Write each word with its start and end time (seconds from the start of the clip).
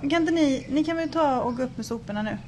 kan 0.00 0.22
inte 0.22 0.32
ni, 0.32 0.66
ni 0.68 0.84
kan 0.84 0.96
väl 0.96 1.08
ta 1.08 1.40
och 1.40 1.56
gå 1.56 1.62
upp 1.62 1.76
med 1.76 1.86
soporna 1.86 2.22
nu? 2.22 2.38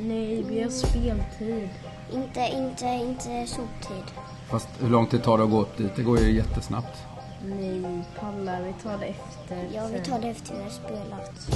Nej, 0.00 0.44
vi 0.48 0.62
har 0.62 0.70
speltid. 0.70 1.68
Inte, 2.12 2.40
inte, 2.40 2.86
inte 2.86 3.46
soptid. 3.46 4.04
Fast 4.50 4.68
hur 4.80 4.88
lång 4.88 5.06
tid 5.06 5.22
tar 5.22 5.38
det 5.38 5.44
att 5.44 5.50
gå 5.50 5.60
upp 5.60 5.76
dit? 5.76 5.96
Det 5.96 6.02
går 6.02 6.18
ju 6.18 6.32
jättesnabbt. 6.32 6.98
Nej, 7.44 8.02
pallar, 8.20 8.62
vi 8.62 8.72
tar 8.82 8.98
det 8.98 9.06
efter. 9.06 9.68
Ja, 9.74 9.86
vi 9.86 9.92
sen. 9.92 10.04
tar 10.04 10.20
det 10.20 10.28
efter 10.28 10.56
vi 10.56 10.62
har 10.62 10.70
spelat. 10.70 11.48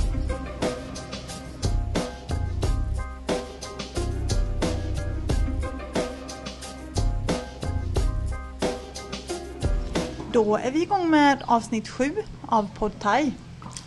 Då 10.33 10.57
är 10.57 10.71
vi 10.71 10.83
igång 10.83 11.11
med 11.11 11.43
avsnitt 11.47 11.89
sju 11.89 12.15
av 12.47 12.69
Podd 12.79 13.01
Thai. 13.01 13.33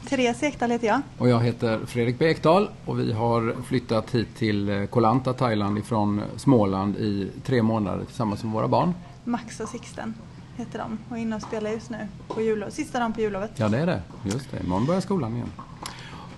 Therese 0.10 0.44
Ekdahl 0.44 0.71
heter 0.71 0.88
jag. 0.88 1.02
Och 1.18 1.30
jag 1.30 1.39
heter 1.39 1.80
Fredrik 1.86 2.20
Bekdal 2.20 2.70
och 2.86 3.00
vi 3.00 3.13
har 3.13 3.55
flyttat 3.63 4.12
hit 4.16 4.36
till 4.36 4.70
eh, 4.70 4.86
Koh 4.86 5.02
Lanta, 5.02 5.34
Thailand 5.34 5.77
ifrån 5.77 6.22
Småland 6.38 6.98
i 6.98 7.31
tre 7.44 7.62
månader 7.62 8.05
tillsammans 8.05 8.44
med 8.44 8.53
våra 8.53 8.67
barn. 8.67 8.94
Max 9.23 9.59
och 9.59 9.70
Sixten 9.70 10.14
heter 10.55 10.80
de 10.80 10.98
och 11.09 11.17
är 11.17 11.22
inne 11.22 11.36
och 11.36 11.41
spelar 11.41 11.72
just 11.72 11.90
nu 11.90 12.08
på 12.27 12.41
jullov. 12.41 12.70
Sista 12.70 13.00
dagen 13.00 13.14
på 13.14 13.22
jullovet. 13.22 13.52
Ja, 13.55 13.70
det 13.70 13.77
är 13.77 13.86
det. 13.86 14.02
Just 14.23 14.52
det. 14.52 14.64
Imorgon 14.64 14.86
börjar 14.86 15.02
skolan 15.02 15.36
igen. 15.36 15.52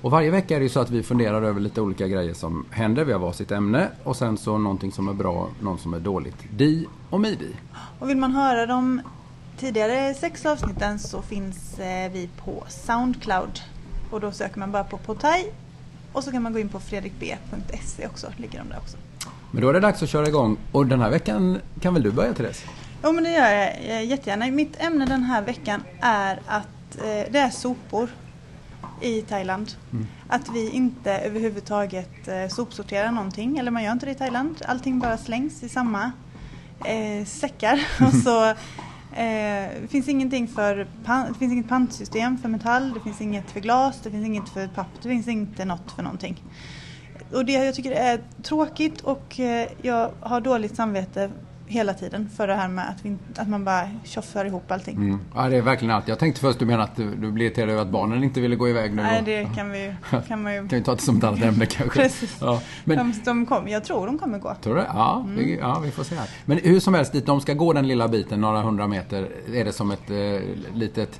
Och 0.01 0.11
varje 0.11 0.31
vecka 0.31 0.55
är 0.55 0.59
det 0.59 0.69
så 0.69 0.79
att 0.79 0.89
vi 0.89 1.03
funderar 1.03 1.41
över 1.41 1.59
lite 1.59 1.81
olika 1.81 2.07
grejer 2.07 2.33
som 2.33 2.65
händer. 2.69 3.03
Vi 3.03 3.11
har 3.11 3.19
varsitt 3.19 3.51
ämne 3.51 3.87
och 4.03 4.15
sen 4.15 4.37
så 4.37 4.57
någonting 4.57 4.91
som 4.91 5.09
är 5.09 5.13
bra, 5.13 5.49
något 5.59 5.81
som 5.81 5.93
är 5.93 5.99
dåligt. 5.99 6.37
Di 6.51 6.87
och 7.09 7.21
midi. 7.21 7.55
Och 7.99 8.09
vill 8.09 8.17
man 8.17 8.31
höra 8.31 8.65
de 8.65 9.01
tidigare 9.57 10.13
sex 10.13 10.45
avsnitten 10.45 10.99
så 10.99 11.21
finns 11.21 11.79
eh, 11.79 12.11
vi 12.11 12.29
på 12.45 12.63
Soundcloud. 12.67 13.61
Och 14.11 14.21
då 14.21 14.31
söker 14.31 14.59
man 14.59 14.71
bara 14.71 14.83
på 14.83 14.97
Podtai 14.97 15.45
och 16.13 16.23
så 16.23 16.31
kan 16.31 16.43
man 16.43 16.53
gå 16.53 16.59
in 16.59 16.69
på 16.69 16.79
fredrikb.se 16.79 18.07
också, 18.07 18.27
ligger 18.37 18.59
de 18.59 18.69
där 18.69 18.77
också. 18.77 18.97
Men 19.51 19.61
då 19.61 19.69
är 19.69 19.73
det 19.73 19.79
dags 19.79 20.03
att 20.03 20.09
köra 20.09 20.27
igång. 20.27 20.57
Och 20.71 20.85
den 20.85 21.01
här 21.01 21.09
veckan 21.09 21.61
kan 21.81 21.93
väl 21.93 22.03
du 22.03 22.11
börja 22.11 22.33
Therese? 22.33 22.63
Jo 23.03 23.11
men 23.11 23.23
det 23.23 23.31
gör 23.31 23.51
jag 23.93 24.05
jättegärna. 24.05 24.47
Mitt 24.47 24.81
ämne 24.81 25.05
den 25.05 25.23
här 25.23 25.41
veckan 25.41 25.83
är 26.01 26.39
att 26.47 26.97
eh, 26.97 27.31
det 27.31 27.39
är 27.39 27.49
sopor 27.49 28.09
i 29.01 29.21
Thailand. 29.21 29.71
Att 30.27 30.49
vi 30.53 30.69
inte 30.69 31.17
överhuvudtaget 31.17 32.27
eh, 32.27 32.47
sopsorterar 32.47 33.11
någonting, 33.11 33.57
eller 33.57 33.71
man 33.71 33.83
gör 33.83 33.91
inte 33.91 34.05
det 34.05 34.11
i 34.11 34.15
Thailand. 34.15 34.61
Allting 34.67 34.99
bara 34.99 35.17
slängs 35.17 35.63
i 35.63 35.69
samma 35.69 36.11
eh, 36.85 37.25
säckar. 37.25 37.87
Och 38.07 38.13
så 38.13 38.53
eh, 39.15 39.81
det 39.81 39.87
finns 39.89 40.07
ingenting 40.07 40.47
för 40.47 40.87
pan- 41.05 41.27
det 41.33 41.39
finns 41.39 41.53
inget 41.53 41.67
pantsystem 41.69 42.37
för 42.37 42.49
metall, 42.49 42.93
det 42.93 42.99
finns 42.99 43.21
inget 43.21 43.51
för 43.51 43.59
glas, 43.59 43.99
det 44.03 44.11
finns 44.11 44.25
inget 44.25 44.49
för 44.49 44.67
papp, 44.67 44.87
det 45.01 45.09
finns 45.09 45.27
inte 45.27 45.65
något 45.65 45.91
för 45.91 46.03
någonting. 46.03 46.43
Och 47.33 47.45
det 47.45 47.51
jag 47.53 47.75
tycker 47.75 47.91
är 47.91 48.21
tråkigt 48.43 49.01
och 49.01 49.39
eh, 49.39 49.67
jag 49.81 50.11
har 50.19 50.41
dåligt 50.41 50.75
samvete 50.75 51.31
hela 51.71 51.93
tiden 51.93 52.29
för 52.29 52.47
det 52.47 52.55
här 52.55 52.67
med 52.67 52.89
att, 52.89 53.05
vi, 53.05 53.17
att 53.35 53.49
man 53.49 53.65
bara 53.65 53.89
tjoffar 54.03 54.45
ihop 54.45 54.71
allting. 54.71 54.95
Mm. 54.95 55.19
Ja, 55.35 55.49
det 55.49 55.57
är 55.57 55.61
verkligen 55.61 55.95
allt. 55.95 56.07
Jag 56.07 56.19
tänkte 56.19 56.41
först 56.41 56.59
du 56.59 56.65
menar 56.65 56.83
att 56.83 56.95
du, 56.95 57.15
du 57.15 57.31
blir 57.31 57.45
irriterad 57.45 57.69
över 57.69 57.81
att 57.81 57.87
barnen 57.87 58.23
inte 58.23 58.41
ville 58.41 58.55
gå 58.55 58.69
iväg 58.69 58.95
nu. 58.95 59.01
Nej, 59.01 59.21
det 59.25 59.47
kan, 59.55 59.71
vi, 59.71 59.93
kan 60.27 60.41
man 60.41 60.53
ju... 60.53 60.59
kan 60.59 60.79
vi 60.79 60.83
ta 60.83 60.95
det 60.95 61.01
som 61.01 61.17
ett 61.17 61.23
annat 61.23 61.41
ämne 61.41 61.65
kanske. 61.65 61.99
Precis. 62.01 62.37
Ja, 62.41 62.61
men, 62.83 62.97
de, 62.97 63.13
de 63.25 63.45
kom, 63.45 63.67
jag 63.67 63.83
tror 63.83 64.05
de 64.05 64.17
kommer 64.17 64.39
gå. 64.39 64.55
Tror 64.61 64.75
du? 64.75 64.81
Ja, 64.81 65.25
vi, 65.27 65.57
ja, 65.61 65.79
vi 65.85 65.91
får 65.91 66.03
se 66.03 66.15
här. 66.15 66.29
Men 66.45 66.57
hur 66.57 66.79
som 66.79 66.93
helst, 66.93 67.11
dit 67.11 67.25
de 67.25 67.41
ska 67.41 67.53
gå 67.53 67.73
den 67.73 67.87
lilla 67.87 68.07
biten, 68.07 68.41
några 68.41 68.61
hundra 68.61 68.87
meter, 68.87 69.29
är 69.53 69.65
det 69.65 69.73
som 69.73 69.91
ett 69.91 70.09
eh, 70.09 70.17
litet 70.73 71.19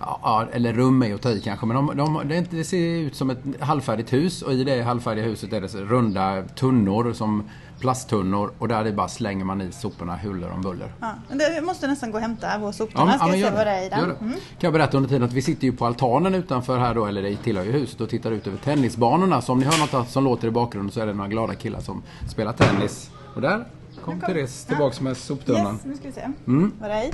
Ja, 0.00 0.46
eller 0.52 0.72
rum 0.72 1.02
är 1.02 1.06
ju 1.06 1.14
att 1.14 1.22
ta 1.22 1.30
i 1.30 1.40
kanske, 1.40 1.66
men 1.66 1.76
de, 1.76 1.96
de, 1.96 2.20
det, 2.28 2.34
är 2.34 2.38
inte, 2.38 2.56
det 2.56 2.64
ser 2.64 2.78
ut 2.98 3.16
som 3.16 3.30
ett 3.30 3.38
halvfärdigt 3.60 4.12
hus 4.12 4.42
och 4.42 4.52
i 4.52 4.64
det 4.64 4.82
halvfärdiga 4.82 5.24
huset 5.24 5.52
är 5.52 5.60
det 5.60 5.66
runda 5.74 6.42
tunnor 6.42 7.12
som 7.12 7.48
plasttunnor 7.80 8.52
och 8.58 8.68
där 8.68 8.84
det 8.84 8.92
bara 8.92 9.08
slänger 9.08 9.44
man 9.44 9.60
i 9.60 9.72
soporna 9.72 10.16
huller 10.16 10.50
om 10.52 10.62
buller. 10.62 10.92
Ja, 11.00 11.12
men 11.28 11.38
det, 11.38 11.62
måste 11.62 11.86
nästan 11.86 12.10
gå 12.10 12.16
och 12.16 12.22
hämta 12.22 12.58
vår 12.58 12.68
Ja, 12.68 12.72
soptunna. 12.72 13.04
men- 13.06 13.18
Ska 13.18 13.36
ja, 13.36 13.48
se 13.50 13.56
vad 13.56 13.66
det 13.66 13.70
är 13.70 13.86
i 13.86 13.88
den. 13.88 14.00
Mm. 14.04 14.16
Kan 14.32 14.38
jag 14.58 14.72
berätta 14.72 14.96
under 14.96 15.08
tiden 15.08 15.22
att 15.22 15.32
vi 15.32 15.42
sitter 15.42 15.64
ju 15.64 15.72
på 15.72 15.86
altanen 15.86 16.34
utanför 16.34 16.78
här 16.78 16.94
då, 16.94 17.06
eller 17.06 17.22
det 17.22 17.36
tillhör 17.36 17.64
ju 17.64 17.72
huset 17.72 18.00
och 18.00 18.08
tittar 18.08 18.30
ut 18.30 18.46
över 18.46 18.58
tennisbanorna. 18.58 19.40
Så 19.42 19.52
om 19.52 19.58
ni 19.58 19.64
hör 19.64 19.96
något 19.98 20.10
som 20.10 20.24
låter 20.24 20.48
i 20.48 20.50
bakgrunden 20.50 20.92
så 20.92 21.00
är 21.00 21.06
det 21.06 21.14
några 21.14 21.28
glada 21.30 21.54
killar 21.54 21.80
som 21.80 22.02
spelar 22.28 22.52
tennis. 22.52 23.10
Och 23.34 23.40
där 23.40 23.64
kom 24.04 24.20
kom- 24.20 24.28
Therese 24.28 24.64
tillbaks 24.64 25.00
med 25.00 25.16
soptunnan. 25.16 25.74
Yes, 25.74 25.84
nu 25.84 25.96
ska 25.96 26.06
vi 26.06 26.12
se 26.12 26.20
Mm. 26.46 26.72
vad 26.80 26.90
det 26.90 26.94
är 26.96 27.04
i. 27.04 27.12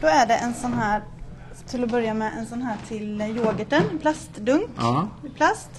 Då 0.00 0.06
är 0.06 0.26
det 0.26 0.34
en 0.34 0.54
sån 0.54 0.72
här, 0.72 1.02
till 1.66 1.84
att 1.84 1.90
börja 1.90 2.14
med, 2.14 2.32
en 2.38 2.46
sån 2.46 2.62
här 2.62 2.76
till 2.88 3.20
yoghurten, 3.22 3.82
en 3.90 3.98
plastdunk 3.98 4.70
Ja. 4.76 5.08
i 5.26 5.28
plast. 5.28 5.70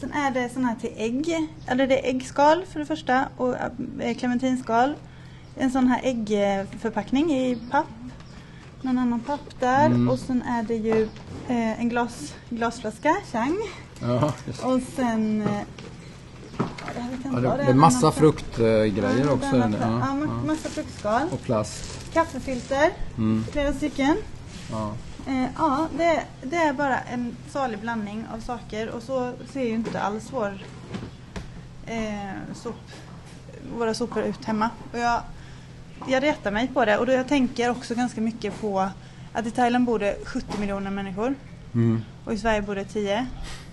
Sen 0.00 0.12
är 0.12 0.30
det 0.30 0.48
sån 0.48 0.64
här 0.64 0.74
till 0.80 0.92
ägg, 0.96 1.48
eller 1.66 1.86
det 1.86 2.06
är 2.06 2.10
äggskal 2.14 2.64
för 2.72 2.80
det 2.80 2.86
första 2.86 3.28
och 3.36 3.54
äh, 4.00 4.14
clementinskal. 4.16 4.94
En 5.56 5.70
sån 5.70 5.86
här 5.86 6.00
äggförpackning 6.04 7.30
i 7.32 7.58
papp. 7.70 7.86
Någon 8.82 8.98
annan 8.98 9.20
papp 9.20 9.60
där 9.60 9.86
Mm. 9.86 10.08
och 10.08 10.18
sen 10.18 10.42
är 10.42 10.62
det 10.62 10.74
ju 10.74 11.02
eh, 11.48 11.80
en 11.80 11.88
glas, 11.88 12.34
glasflaska, 12.50 13.16
chang. 13.32 13.56
Ja. 14.00 14.32
Och 14.62 14.80
sen... 14.96 15.42
eh, 15.42 15.48
ja, 16.58 16.64
det 17.32 17.40
ja, 17.48 17.56
det, 17.56 17.62
är 17.62 17.70
en 17.70 17.78
massa 17.78 18.12
fruktgrejer 18.12 19.24
Ja, 19.24 19.30
också. 19.32 19.56
Ja, 19.56 19.68
ja. 19.80 20.26
massa 20.46 20.68
fruktskal. 20.68 21.22
Och 21.32 21.42
plast. 21.42 22.12
Kaffefilter, 22.12 22.90
Mm. 23.16 23.44
flera 23.52 23.72
stycken. 23.72 24.16
Ja. 24.70 24.92
Eh, 25.26 25.46
ja, 25.58 25.88
det, 25.96 26.24
det 26.42 26.56
är 26.56 26.72
bara 26.72 26.98
en 27.00 27.36
salig 27.50 27.78
blandning 27.78 28.24
av 28.34 28.40
saker 28.40 28.88
och 28.90 29.02
så 29.02 29.32
ser 29.52 29.62
ju 29.62 29.70
inte 29.74 30.00
alls 30.00 30.28
vår, 30.32 30.58
eh, 31.86 32.54
sop, 32.54 32.74
våra 33.78 33.94
sopor 33.94 34.22
ut 34.22 34.44
hemma. 34.44 34.70
Och 34.92 34.98
jag, 34.98 35.22
jag 36.08 36.22
retar 36.22 36.50
mig 36.50 36.68
på 36.68 36.84
det 36.84 36.98
och 36.98 37.06
då 37.06 37.12
jag 37.12 37.28
tänker 37.28 37.70
också 37.70 37.94
ganska 37.94 38.20
mycket 38.20 38.60
på 38.60 38.88
att 39.32 39.46
i 39.46 39.50
Thailand 39.50 39.84
bor 39.84 39.98
det 39.98 40.16
70 40.24 40.58
miljoner 40.60 40.90
människor 40.90 41.34
Mm. 41.74 42.02
och 42.24 42.32
i 42.32 42.38
Sverige 42.38 42.62
bor 42.62 42.74
det 42.74 42.84
10. 42.84 43.26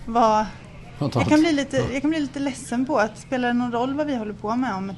Vad, 0.06 0.46
Totalt. 0.98 1.14
jag, 1.14 1.28
kan 1.28 1.40
bli 1.40 1.52
lite, 1.52 1.76
jag 1.92 2.00
kan 2.02 2.10
bli 2.10 2.20
lite 2.20 2.38
ledsen 2.40 2.86
på 2.86 2.98
att 2.98 3.18
spelar 3.18 3.48
det 3.48 3.54
någon 3.54 3.72
roll 3.72 3.94
vad 3.94 4.06
vi 4.06 4.16
håller 4.16 4.32
på 4.32 4.56
med 4.56 4.74
om, 4.74 4.92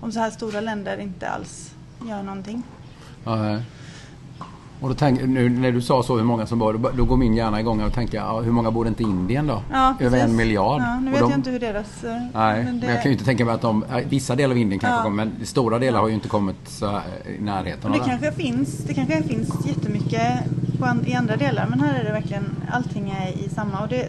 om 0.00 0.12
så 0.12 0.20
här 0.20 0.30
stora 0.30 0.60
länder 0.60 0.98
inte 0.98 1.28
alls 1.28 1.74
gör 2.08 2.22
någonting. 2.22 2.62
Ja. 3.24 3.60
Och 4.82 4.88
då 4.88 4.94
tänk, 4.94 5.22
nu 5.22 5.48
när 5.48 5.72
du 5.72 5.82
sa 5.82 6.02
så 6.02 6.16
hur 6.16 6.24
många 6.24 6.46
som 6.46 6.58
bor, 6.58 6.72
då, 6.74 6.90
då 6.96 7.04
går 7.04 7.16
min 7.16 7.34
hjärna 7.34 7.60
igång 7.60 7.82
och 7.82 7.92
tänker 7.92 8.18
ja, 8.18 8.40
hur 8.40 8.52
många 8.52 8.70
bor 8.70 8.88
inte 8.88 9.02
i 9.02 9.06
Indien 9.06 9.46
då? 9.46 9.62
Ja, 9.72 9.94
Över 10.00 10.18
en 10.18 10.36
miljard. 10.36 10.80
Ja, 10.80 11.00
nu 11.00 11.10
vet 11.10 11.20
de- 11.20 11.30
jag 11.30 11.38
inte 11.38 11.50
hur 11.50 11.60
deras... 11.60 12.04
eh, 12.04 12.16
Nej, 12.34 12.64
men, 12.64 12.80
det- 12.80 12.86
jag 12.86 12.94
kan 13.02 13.04
ju 13.04 13.12
inte 13.12 13.24
tänka 13.24 13.44
mig 13.44 13.54
att 13.54 13.60
de, 13.60 13.84
vissa 14.08 14.36
delar 14.36 14.50
av 14.50 14.58
Indien 14.58 14.80
kanske 14.80 14.96
Ja. 14.98 15.02
kommer, 15.02 15.24
men 15.24 15.46
stora 15.46 15.78
delar 15.78 16.00
har 16.00 16.08
ju 16.08 16.14
inte 16.14 16.28
kommit 16.28 16.56
så 16.68 16.86
här 16.86 17.02
i 17.38 17.42
närheten 17.42 17.90
Och 17.92 17.98
det 17.98 18.04
kanske 18.04 18.32
finns, 18.32 18.78
det 18.78 18.94
kanske 18.94 19.22
finns 19.22 19.66
jättemycket 19.66 20.38
an, 20.80 21.04
i 21.06 21.14
andra 21.14 21.36
delar 21.36 21.66
men 21.70 21.80
här 21.80 22.00
är 22.00 22.04
det 22.04 22.12
verkligen, 22.12 22.44
allting 22.72 23.10
är 23.10 23.28
i 23.46 23.48
samma 23.48 23.80
och 23.80 23.88
det, 23.88 24.08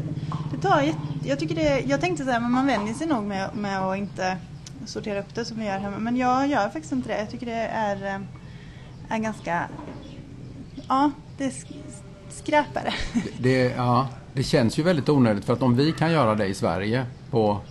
det 0.52 0.58
tar 0.68 0.84
jag 1.26 1.40
tycker 1.40 1.56
det, 1.56 1.80
jag 1.80 2.02
tänkte 2.02 2.24
så 2.26 2.32
här, 2.32 2.40
men 2.40 2.52
man 2.52 2.66
vänjer 2.66 2.94
sig 2.94 3.08
nog 3.08 3.24
med, 3.24 3.50
med 3.56 3.80
att 3.82 3.98
inte 3.98 4.38
sortera 4.86 5.20
upp 5.20 5.36
det 5.36 5.46
som 5.46 5.60
vi 5.60 5.66
gör 5.66 5.78
hemma 5.80 5.98
men 6.00 6.18
jag 6.18 6.48
gör 6.48 6.64
faktiskt 6.70 6.92
inte 6.92 7.10
det. 7.10 7.20
Jag 7.20 7.30
tycker 7.30 7.46
det 7.46 7.52
är, 7.68 7.96
eh, 8.16 8.22
är 9.10 9.18
ganska, 9.18 9.62
ja 10.94 11.12
det 11.38 11.54
skräpar 12.30 12.84
det. 12.84 12.94
Det, 13.38 13.74
ja, 13.76 14.08
det 14.34 14.44
känns 14.44 14.80
ju 14.80 14.84
väldigt 14.84 15.10
onödigt 15.10 15.46
för 15.46 15.54
att 15.54 15.62
om 15.62 15.76
vi 15.76 15.92
kan 15.92 16.12
göra 16.12 16.36
det 16.36 16.46
i 16.46 16.54
Sverige 16.54 17.06
på 17.30 17.62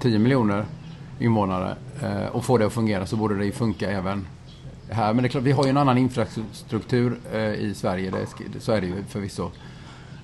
10 0.00 0.18
miljoner 0.18 0.64
invånare 1.20 1.76
eh, 2.02 2.26
och 2.26 2.44
få 2.44 2.58
det 2.58 2.66
att 2.66 2.72
fungera 2.72 3.06
så 3.06 3.16
borde 3.16 3.38
det 3.38 3.44
ju 3.44 3.52
funka 3.52 3.90
även 3.90 4.26
här. 4.90 5.14
Men 5.14 5.22
det 5.22 5.26
är 5.26 5.30
klart, 5.30 5.42
vi 5.42 5.52
har 5.52 5.64
ju 5.64 5.70
en 5.70 5.76
annan 5.76 5.98
infrastruktur 5.98 7.20
eh, 7.32 7.54
i 7.54 7.74
Sverige, 7.74 8.10
det, 8.10 8.60
så 8.60 8.72
är 8.72 8.80
det 8.80 8.86
ju 8.86 9.04
förvisso. 9.08 9.50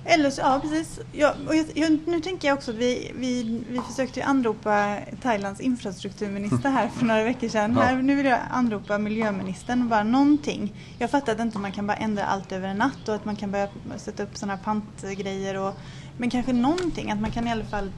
Eller 0.05 0.29
så, 0.29 0.41
ja 0.41 0.59
precis. 0.61 0.99
Ja, 1.11 1.33
och 1.47 1.55
jag, 1.55 1.65
jag, 1.75 1.99
nu 2.07 2.19
tänker 2.19 2.47
jag 2.47 2.57
också 2.57 2.71
att 2.71 2.77
vi, 2.77 3.11
vi, 3.15 3.63
vi 3.69 3.79
försökte 3.79 4.23
anropa 4.23 4.97
Thailands 5.21 5.59
infrastrukturminister 5.61 6.69
här 6.69 6.87
för 6.87 7.05
några 7.05 7.23
veckor 7.23 7.47
sedan. 7.49 7.73
Ja. 7.75 7.81
Här, 7.81 7.95
nu 8.01 8.15
vill 8.15 8.25
jag 8.25 8.39
anropa 8.51 8.97
miljöministern 8.97 9.81
och 9.81 9.87
bara 9.87 10.03
någonting. 10.03 10.73
Jag 10.99 11.11
fattar 11.11 11.33
att 11.33 11.39
inte 11.39 11.57
man 11.57 11.71
kan 11.71 11.87
bara 11.87 11.97
ändra 11.97 12.25
allt 12.25 12.51
över 12.51 12.67
en 12.67 12.77
natt 12.77 13.09
och 13.09 13.15
att 13.15 13.25
man 13.25 13.35
kan 13.35 13.51
börja 13.51 13.67
sätta 13.97 14.23
upp 14.23 14.37
sådana 14.37 14.55
här 14.55 14.63
pantgrejer 14.63 15.57
och 15.57 15.77
men 16.17 16.29
kanske 16.29 16.53
någonting, 16.53 17.11
att 17.11 17.21
man 17.21 17.31
kan 17.31 17.47
i 17.47 17.51
alla 17.51 17.65
fall 17.65 17.91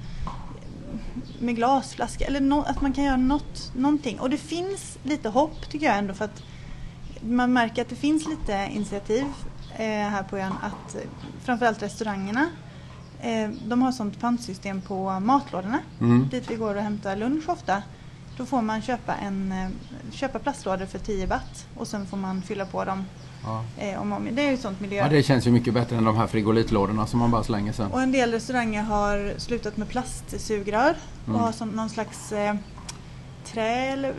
med 1.40 1.56
glasflaska 1.56 2.26
eller 2.26 2.42
nå- 2.42 2.64
att 2.64 2.82
man 2.82 2.94
kan 2.94 3.04
göra 3.04 3.18
något, 3.18 3.72
någonting. 3.76 4.20
Och 4.20 4.30
det 4.30 4.38
finns 4.38 4.98
lite 5.04 5.30
hopp 5.30 5.70
tycker 5.70 5.86
jag 5.86 5.98
ändå 5.98 6.14
för 6.14 6.26
att 6.26 6.44
man 7.28 7.54
märker 7.54 7.82
att 7.82 7.90
det 7.90 7.96
finns 7.96 8.28
lite 8.28 8.68
initiativ 8.72 9.26
eh, 9.76 9.86
här 9.86 10.24
på 10.24 10.38
ön 10.38 10.54
att 10.62 10.96
framförallt 11.44 11.84
restaurangerna 11.84 12.50
eh, 13.22 13.50
de 13.68 13.82
har 13.82 13.92
sånt 13.92 14.20
pantsystem 14.20 14.82
på 14.82 15.20
matlådorna 15.20 15.80
Mm. 16.02 16.28
dit 16.32 16.52
vi 16.52 16.56
går 16.56 16.76
och 16.76 16.82
hämtar 16.82 17.16
lunch 17.16 17.50
ofta. 17.50 17.84
Då 18.38 18.46
får 18.46 18.62
man 18.62 18.82
köpa, 18.82 19.16
en, 19.16 19.52
eh, 19.52 19.68
köpa 20.12 20.40
plastlådor 20.40 20.86
för 20.86 21.00
10 21.00 21.28
baht 21.28 21.68
och 21.78 21.88
sen 21.88 22.06
får 22.06 22.18
man 22.18 22.42
fylla 22.42 22.66
på 22.66 22.84
dem 22.86 23.06
Ja. 23.46 23.64
eh, 23.78 24.02
om 24.02 24.12
om. 24.14 24.28
Det 24.32 24.48
är 24.48 24.52
ju 24.52 24.58
sånt 24.58 24.80
miljö. 24.80 24.98
ja, 24.98 25.10
det 25.10 25.24
känns 25.24 25.48
ju 25.48 25.52
mycket 25.52 25.74
bättre 25.74 25.96
än 25.98 26.04
de 26.04 26.18
här 26.18 26.28
frigolitlådorna 26.28 27.08
som 27.08 27.20
man 27.20 27.32
bara 27.32 27.44
slänger 27.44 27.74
sen. 27.74 27.92
Och 27.92 28.02
en 28.02 28.12
del 28.12 28.32
restauranger 28.32 28.82
har 28.84 29.34
slutat 29.40 29.78
med 29.78 29.88
plastsugrör 29.90 30.96
Mm. 31.28 31.36
och 31.36 31.42
har 31.46 31.52
som 31.52 31.70
någon 31.70 31.90
slags 31.90 32.32
eh, 32.32 32.56
trä 33.54 33.92
eller... 33.94 34.14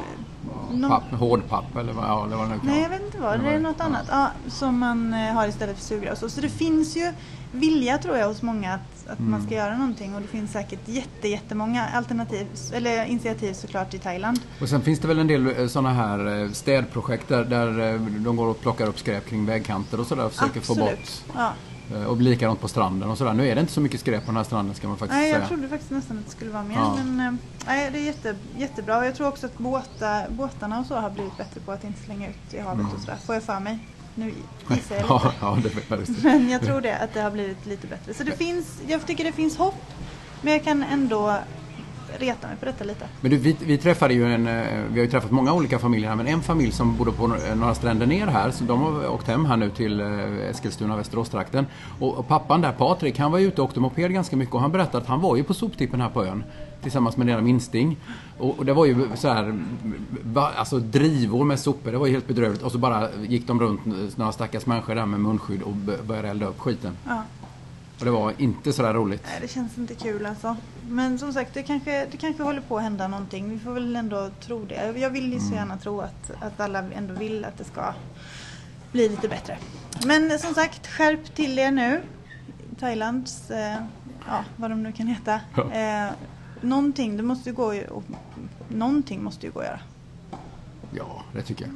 Någon, 0.71 0.91
Papp, 0.91 1.21
hårdpapp 1.21 1.77
eller 1.77 1.93
vad, 1.93 2.05
ja, 2.05 2.27
eller 2.27 2.37
vad 2.37 2.47
det 2.49 2.55
nu 2.55 2.59
kan 2.61 2.69
Nej, 2.69 2.83
jag 2.83 2.89
vet 2.89 3.03
inte 3.03 3.19
vad. 3.21 3.41
Det 3.41 3.49
är 3.51 3.59
något 3.61 3.77
Ja. 3.79 3.85
annat 3.85 4.07
ja, 4.11 4.31
som 4.49 4.79
man 4.79 5.15
eh, 5.15 5.21
har 5.35 5.47
istället 5.49 5.77
för 5.77 5.85
sugrör. 5.85 6.15
Så, 6.15 6.29
så 6.31 6.41
det 6.41 6.49
finns 6.49 6.97
ju 6.97 7.13
vilja 7.53 7.99
tror 7.99 8.17
jag 8.17 8.29
hos 8.29 8.43
många 8.43 8.75
att, 8.75 9.09
att 9.13 9.19
man 9.19 9.29
Mm. 9.35 9.47
ska 9.47 9.55
göra 9.55 9.77
någonting 9.77 10.15
och 10.15 10.21
det 10.21 10.27
finns 10.29 10.53
säkert 10.53 10.89
jätte, 10.89 11.29
jättemånga 11.29 11.87
alternativ, 11.95 12.47
eller 12.73 13.05
initiativ 13.05 13.53
såklart 13.53 13.95
i 13.95 13.99
Thailand. 13.99 14.41
Och 14.61 14.69
sen 14.69 14.83
finns 14.83 14.99
det 14.99 15.09
väl 15.09 15.19
en 15.19 15.27
del 15.27 15.69
sådana 15.71 15.93
här 15.93 16.43
eh, 16.43 16.51
städprojekt 16.51 17.29
där, 17.29 17.45
där 17.45 17.95
eh, 17.95 18.01
de 18.01 18.37
går 18.37 18.47
och 18.47 18.61
plockar 18.61 18.87
upp 18.87 18.99
skräp 18.99 19.27
kring 19.29 19.47
vägkanter 19.47 20.01
och 20.01 20.07
sådär 20.07 20.25
och 20.27 20.33
försöker 20.33 20.61
få 20.61 20.73
Absolut. 20.73 21.25
bort. 21.27 21.37
Ja. 21.37 21.53
Eh, 21.93 22.05
Och 22.05 22.21
likadant 22.21 22.61
på 22.61 22.69
stranden 22.69 23.11
och 23.11 23.19
sådär. 23.19 23.33
Nu 23.33 23.49
är 23.49 23.55
det 23.55 23.61
inte 23.61 23.73
så 23.73 23.81
mycket 23.81 24.01
skräp 24.01 24.21
på 24.25 24.27
den 24.27 24.37
här 24.37 24.45
stranden 24.45 24.75
ska 24.75 24.89
man 24.89 24.97
faktiskt 24.97 25.17
Nej, 25.19 25.31
säga. 25.31 25.41
jag 25.41 25.49
trodde 25.49 25.69
faktiskt 25.69 25.91
nästan 25.91 26.19
att 26.19 26.25
det 26.25 26.31
skulle 26.31 26.51
vara 26.51 26.63
mer. 26.63 26.75
Ja. 26.77 26.99
Men 27.05 27.21
eh, 27.27 27.35
nej, 27.67 27.91
det 27.93 27.99
är 27.99 28.03
jätte, 28.03 28.37
jättebra. 28.59 28.99
Och 28.99 29.07
jag 29.07 29.15
tror 29.15 29.29
också 29.29 29.47
att 29.47 29.59
båta, 29.59 30.23
båtarna 30.31 30.79
och 30.81 30.87
så 30.87 30.95
har 30.95 31.11
blivit 31.11 31.37
bättre 31.37 31.61
på 31.61 31.73
att 31.73 31.85
inte 31.85 32.01
slänga 32.05 32.29
ut 32.29 32.55
i 32.55 32.59
havet 32.59 32.87
och 32.95 33.01
sådär. 33.01 33.17
Får 33.27 33.35
jag 33.35 33.45
för 33.45 33.61
mig. 33.61 33.79
Nu 34.15 34.25
gissar 34.27 34.35
jag 34.69 34.77
lite. 34.77 34.95
Mm. 34.95 35.07
Ja, 35.09 35.33
ja, 35.41 35.59
det 35.63 35.95
är 35.95 35.99
just 35.99 36.23
det. 36.23 36.29
Men 36.29 36.51
jag 36.51 36.63
tror 36.63 36.81
det, 36.81 36.99
att 36.99 37.15
det 37.15 37.21
har 37.21 37.31
blivit 37.31 37.67
lite 37.67 37.87
bättre. 37.87 38.15
Så 38.15 38.23
det 38.25 38.33
finns, 38.37 38.67
jag 38.87 39.07
tycker 39.07 39.25
det 39.25 39.33
finns 39.33 39.57
hopp. 39.57 39.83
Men 40.43 40.53
jag 40.53 40.65
kan 40.65 40.83
ändå 40.83 41.39
reta 42.19 42.47
mig 42.47 42.57
på 42.57 42.65
detta 42.65 42.85
lite. 42.85 43.05
Men 43.21 43.31
du, 43.31 43.37
vi, 43.37 43.57
vi 43.65 43.79
träffade 43.79 44.15
ju 44.15 44.35
en, 44.35 44.47
eh, 44.47 44.65
vi 44.93 44.99
har 45.01 45.05
ju 45.05 45.11
träffat 45.11 45.31
många 45.31 45.53
olika 45.53 45.79
familjer 45.79 46.09
här, 46.09 46.17
men 46.17 46.27
en 46.27 46.41
familj 46.43 46.73
som 46.73 46.97
bodde 46.97 47.13
på 47.13 47.27
några- 47.27 47.55
några 47.55 47.75
stränder 47.75 48.07
ner 48.07 48.27
här, 48.27 48.51
så 48.51 48.65
de 48.65 48.81
har 48.83 49.09
åkt 49.09 49.27
hem 49.29 49.47
här 49.47 49.57
nu 49.57 49.71
till 49.71 50.01
eh, 50.01 50.49
Eskilstuna, 50.51 50.97
Västeråstrakten. 50.97 51.67
Och, 52.01 52.15
och 52.15 52.29
pappan 52.29 52.61
där, 52.61 52.73
Patrik, 52.73 53.19
han 53.19 53.33
var 53.33 53.39
ju 53.39 53.47
ute 53.49 53.61
och 53.63 53.69
åkte 53.69 53.81
moped 53.81 54.13
ganska 54.13 54.37
mycket 54.37 54.55
och 54.55 54.61
han 54.61 54.73
berättade 54.73 54.99
att 54.99 55.07
han 55.09 55.21
var 55.21 55.37
ju 55.37 55.45
på 55.45 55.55
soptippen 55.55 56.01
här 56.01 56.09
på 56.09 56.25
ön 56.25 56.45
tillsammans 56.83 57.17
med 57.17 57.27
deras 57.27 57.43
minsting. 57.43 57.97
Och, 58.39 58.59
och 58.59 58.65
det 58.65 58.73
var 58.73 58.87
ju 58.87 59.07
så 59.15 59.29
här, 59.29 59.59
va, 60.25 60.51
alltså 60.57 60.79
drivor 60.79 61.45
med 61.45 61.61
sopor, 61.61 61.93
det 61.93 61.99
var 61.99 62.07
ju 62.07 62.13
helt 62.13 62.29
bedrövligt. 62.29 62.63
Och 62.63 62.73
så 62.73 62.79
bara 62.79 63.09
gick 63.29 63.47
de 63.47 63.61
runt, 63.61 63.87
eh, 63.87 63.93
några 64.17 64.33
stackars 64.33 64.67
människor 64.67 64.95
där 64.95 65.07
med 65.07 65.21
munskydd 65.21 65.63
och 65.63 65.73
började 66.07 66.29
elda 66.29 66.47
upp 66.47 66.61
skiten. 66.61 66.97
Ja. 67.07 67.23
Och 68.05 68.11
det 68.11 68.17
var 68.17 68.35
inte 68.39 68.73
så 68.73 68.83
där 68.83 68.95
roligt. 68.95 69.23
Nej, 69.25 69.39
det 69.41 69.49
känns 69.49 69.79
inte 69.79 69.95
kul 69.95 70.27
alltså. 70.27 70.57
Men 70.89 71.19
som 71.19 71.33
sagt, 71.33 71.55
det 71.55 71.63
kanske, 71.63 72.07
det 72.11 72.17
kanske 72.17 72.43
håller 72.43 72.61
på 72.61 72.77
att 72.77 72.83
hända 72.83 73.09
någonting. 73.09 73.51
Vi 73.51 73.59
får 73.59 73.73
väl 73.73 73.97
ändå 73.97 74.31
tro 74.41 74.65
det. 74.65 74.99
Jag 74.99 75.11
vill 75.11 75.33
ju 75.33 75.41
så 75.41 75.55
gärna 75.55 75.77
tro 75.77 76.01
att, 76.01 76.31
att 76.41 76.61
alla 76.61 76.79
ändå 76.79 77.15
vill 77.15 77.45
att 77.45 77.59
det 77.59 77.65
ska 77.65 77.95
bli 78.93 79.09
lite 79.09 79.29
bättre. 79.29 79.59
Men 80.07 80.39
som 80.39 80.55
sagt, 80.55 80.87
skärp 80.87 81.35
till 81.35 81.59
er 81.59 81.71
nu. 81.71 82.03
Thailands, 82.81 83.51
eh, 83.51 83.77
ja 84.27 84.45
vad 84.57 84.71
de 84.71 84.83
nu 84.83 84.93
kan 84.93 85.07
heta. 85.07 85.41
Ja. 85.57 85.73
Eh, 85.73 86.13
någonting, 86.61 87.17
det 87.17 87.23
måste 87.23 87.51
ju 87.51 87.57
gå 87.57 87.75
och, 87.91 88.05
någonting 88.69 89.23
måste 89.25 89.47
ju 89.47 89.53
gå 89.53 89.61
att 89.61 89.67
göra. 89.67 89.81
Ja, 90.91 91.23
det 91.33 91.43
tycker 91.43 91.65
jag. 91.65 91.75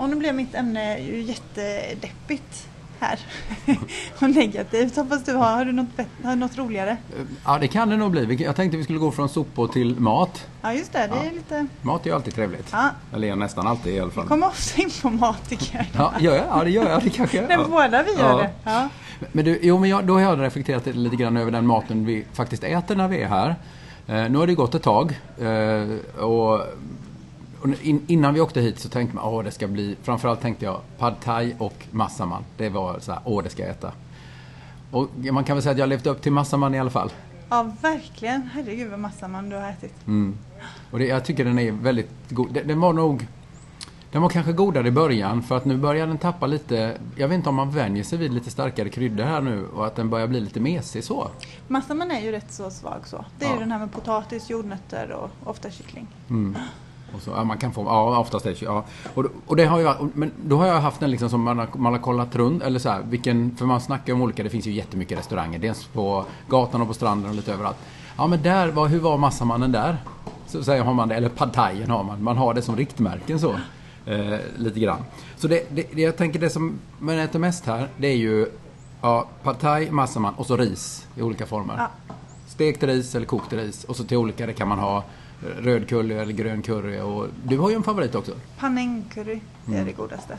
Och 0.00 0.08
nu 0.10 0.16
blev 0.16 0.34
mitt 0.34 0.54
ämne 0.54 0.98
ju 0.98 1.20
jättedeppigt 1.22 2.68
här. 3.00 3.18
och 4.20 4.30
negativt. 4.30 4.96
Hoppas 4.96 5.24
du 5.24 5.34
har, 5.34 5.56
har 5.56 5.64
du 5.64 5.72
något, 5.72 5.88
har 6.24 6.30
du 6.30 6.36
något 6.36 6.58
roligare? 6.58 6.96
Ja, 7.44 7.58
det 7.58 7.68
kan 7.68 7.88
det 7.88 7.96
nog 7.96 8.10
bli. 8.10 8.26
Vi- 8.26 8.44
Jag 8.44 8.56
tänkte 8.56 8.76
vi 8.76 8.84
skulle 8.84 8.98
gå 8.98 9.10
från 9.10 9.28
sopor 9.28 9.68
till 9.68 10.00
mat. 10.00 10.46
Ja 10.62 10.72
just 10.72 10.92
det, 10.92 10.98
det 10.98 11.04
är 11.04 11.24
Ja. 11.24 11.30
lite... 11.34 11.66
Mat 11.82 12.06
är 12.06 12.10
ju 12.10 12.16
alltid 12.16 12.34
trevligt. 12.34 12.68
Ja, 12.72 12.88
Eller 13.14 13.36
nästan 13.36 13.66
alltid 13.66 13.94
i 13.94 14.00
alla 14.00 14.10
fall. 14.10 14.26
kom 14.28 14.42
ofta 14.42 14.82
in 14.82 14.90
på 15.02 15.10
mat 15.10 15.48
tycker 15.48 15.76
jag. 15.76 15.86
Ja, 15.92 16.12
gör 16.20 16.36
jag? 16.36 16.44
Ja, 16.50 16.64
det 16.64 16.70
gör 16.70 16.90
jag. 16.90 17.02
Det 17.02 17.10
kanske 17.10 17.36
jag 17.36 17.48
Nej, 17.48 17.56
ja. 17.60 17.66
båda 17.70 18.02
vi 18.02 18.12
gör 18.12 18.30
Ja. 18.30 18.36
det. 18.38 18.50
Ja. 18.64 18.88
Men 19.32 19.44
du, 19.44 19.58
jo, 19.62 19.78
men 19.78 19.90
jag, 19.90 20.04
då 20.06 20.14
har 20.14 20.20
jag 20.20 20.40
reflekterat 20.40 20.86
lite 20.86 21.16
grann 21.16 21.36
över 21.36 21.50
den 21.50 21.66
maten 21.66 22.04
vi 22.06 22.24
faktiskt 22.32 22.64
äter 22.64 22.96
när 22.96 23.08
vi 23.08 23.22
är 23.22 23.28
här. 23.28 23.48
Eh, 24.06 24.30
nu 24.30 24.38
har 24.38 24.46
det 24.46 24.54
gått 24.54 24.74
ett 24.74 24.82
tag. 24.82 25.20
Eh, 25.40 26.22
och 26.24 26.60
in, 27.82 28.04
innan 28.06 28.34
vi 28.34 28.40
åkte 28.40 28.60
hit 28.60 28.78
så 28.78 28.88
tänkte 28.88 29.16
man, 29.16 29.24
åh 29.24 29.42
det 29.44 29.50
ska 29.50 29.68
bli, 29.68 29.96
framförallt 30.02 30.40
tänkte 30.40 30.64
jag 30.64 30.80
pad 30.98 31.14
thai 31.20 31.54
och 31.58 31.86
massaman. 31.90 32.44
Det 32.56 32.68
var 32.68 32.98
så 32.98 33.12
här, 33.12 33.20
åh 33.24 33.42
det 33.42 33.50
ska 33.50 33.62
jag 33.62 33.70
äta. 33.70 33.92
Och 34.90 35.08
man 35.32 35.44
kan 35.44 35.56
väl 35.56 35.62
säga 35.62 35.70
att 35.72 35.78
jag 35.78 35.82
har 35.84 35.88
levt 35.90 36.06
upp 36.06 36.22
till 36.22 36.32
massaman 36.32 36.74
i 36.74 36.78
alla 36.80 36.90
fall. 36.90 37.10
ja, 37.48 37.70
verkligen. 37.82 38.42
Herregud 38.52 38.90
vad 38.90 38.98
massa 39.00 39.28
man 39.28 39.48
du 39.48 39.56
har 39.56 39.70
ätit. 39.70 39.94
Mm. 40.06 40.36
Och 40.90 40.98
det, 40.98 41.06
jag 41.06 41.24
tycker 41.24 41.44
den 41.44 41.58
är 41.58 41.72
väldigt 41.72 42.10
god. 42.28 42.52
Den, 42.54 42.68
den 42.68 42.80
var 42.80 42.92
nog... 42.92 43.26
Den 44.12 44.22
var 44.22 44.28
kanske 44.28 44.52
godare 44.52 44.88
i 44.88 44.90
början 44.90 45.42
för 45.42 45.56
att 45.56 45.64
nu 45.64 45.76
börjar 45.76 46.06
den 46.06 46.18
tappa 46.18 46.46
lite... 46.46 46.96
Jag 47.16 47.28
vet 47.28 47.36
inte 47.36 47.48
om 47.48 47.54
man 47.54 47.70
vänjer 47.70 48.04
sig 48.04 48.18
vid 48.18 48.32
lite 48.34 48.50
starkare 48.50 48.88
kryddor 48.88 49.24
här 49.24 49.40
nu 49.40 49.66
och 49.66 49.86
att 49.86 49.96
den 49.96 50.10
börjar 50.10 50.26
bli 50.26 50.40
lite 50.40 50.60
mesig 50.60 51.04
så. 51.04 51.30
Massaman 51.68 52.10
är 52.10 52.20
ju 52.20 52.32
rätt 52.32 52.52
så 52.52 52.70
svag 52.70 53.00
så. 53.06 53.24
Det 53.38 53.44
är 53.44 53.48
Ja. 53.48 53.54
ju 53.54 53.60
den 53.60 53.72
här 53.72 53.78
med 53.78 53.92
potatis, 53.92 54.50
jordnötter 54.50 55.10
och 55.12 55.30
ofta 55.50 55.70
kyckling. 55.70 56.06
Mm. 56.30 56.56
Och 57.14 57.22
så, 57.22 57.30
ja, 57.30 57.44
man 57.44 57.58
kan 57.58 57.72
få, 57.72 57.84
ja 57.84 58.18
oftast 58.18 58.46
är 58.46 58.50
det 58.50 58.62
ja. 58.62 58.84
och, 59.14 59.24
och 59.46 59.56
det 59.56 59.64
har 59.64 59.80
jag, 59.80 60.08
men 60.14 60.30
då 60.44 60.56
har 60.56 60.66
jag 60.66 60.80
haft 60.80 61.00
den 61.00 61.10
liksom 61.10 61.30
som 61.30 61.42
man 61.42 61.58
har, 61.58 61.68
man 61.74 61.92
har 61.92 62.00
kollat 62.00 62.36
runt, 62.36 62.62
eller 62.62 62.78
så 62.78 62.88
här, 62.88 63.02
vilken, 63.02 63.56
för 63.56 63.66
man 63.66 63.80
snackar 63.80 64.12
om 64.12 64.22
olika, 64.22 64.42
det 64.42 64.50
finns 64.50 64.66
ju 64.66 64.72
jättemycket 64.72 65.18
restauranger, 65.18 65.58
dels 65.58 65.84
på 65.84 66.24
gatan 66.48 66.80
och 66.80 66.88
på 66.88 66.94
stranden 66.94 67.30
och 67.30 67.36
lite 67.36 67.52
överallt. 67.52 67.76
Ja 68.16 68.26
men 68.26 68.42
där, 68.42 68.68
var, 68.68 68.88
hur 68.88 69.00
var 69.00 69.18
massamannen 69.18 69.72
där? 69.72 69.96
Så 70.46 70.64
säger 70.64 70.82
har 70.82 70.94
man 70.94 71.08
det, 71.08 71.14
eller 71.14 71.28
pad 71.28 71.52
thaien 71.52 71.90
har 71.90 72.04
man, 72.04 72.22
man 72.22 72.36
har 72.36 72.54
det 72.54 72.62
som 72.62 72.76
riktmärken 72.76 73.40
så. 73.40 73.54
Eh, 74.06 74.38
lite 74.56 74.80
grann. 74.80 75.04
Så 75.36 75.48
det, 75.48 75.66
det, 75.70 75.86
det, 75.92 76.02
jag 76.02 76.16
tänker 76.16 76.38
det 76.38 76.50
som 76.50 76.78
man 76.98 77.18
äter 77.18 77.38
mest 77.38 77.66
här, 77.66 77.88
det 77.96 78.06
är 78.08 78.16
ju 78.16 78.46
ja, 79.00 79.26
pad 79.42 79.58
thai, 79.58 79.90
massaman 79.90 80.34
och 80.34 80.46
så 80.46 80.56
ris 80.56 81.06
i 81.16 81.22
olika 81.22 81.46
former. 81.46 81.74
Ja. 81.78 82.14
Stekt 82.46 82.82
ris 82.82 83.14
eller 83.14 83.26
kokt 83.26 83.52
ris. 83.52 83.84
Och 83.84 83.96
så 83.96 84.04
till 84.04 84.16
olika, 84.16 84.46
det 84.46 84.52
kan 84.52 84.68
man 84.68 84.78
ha 84.78 85.04
röd 85.58 85.88
curry 85.88 86.12
eller 86.14 86.32
grön 86.32 86.62
curry. 86.62 87.00
Och 87.00 87.26
du 87.44 87.58
har 87.58 87.70
ju 87.70 87.76
en 87.76 87.82
favorit 87.82 88.14
också. 88.14 88.32
Panängcurry 88.58 89.40
Mm. 89.66 89.80
är 89.80 89.84
det 89.84 89.92
godaste. 89.92 90.38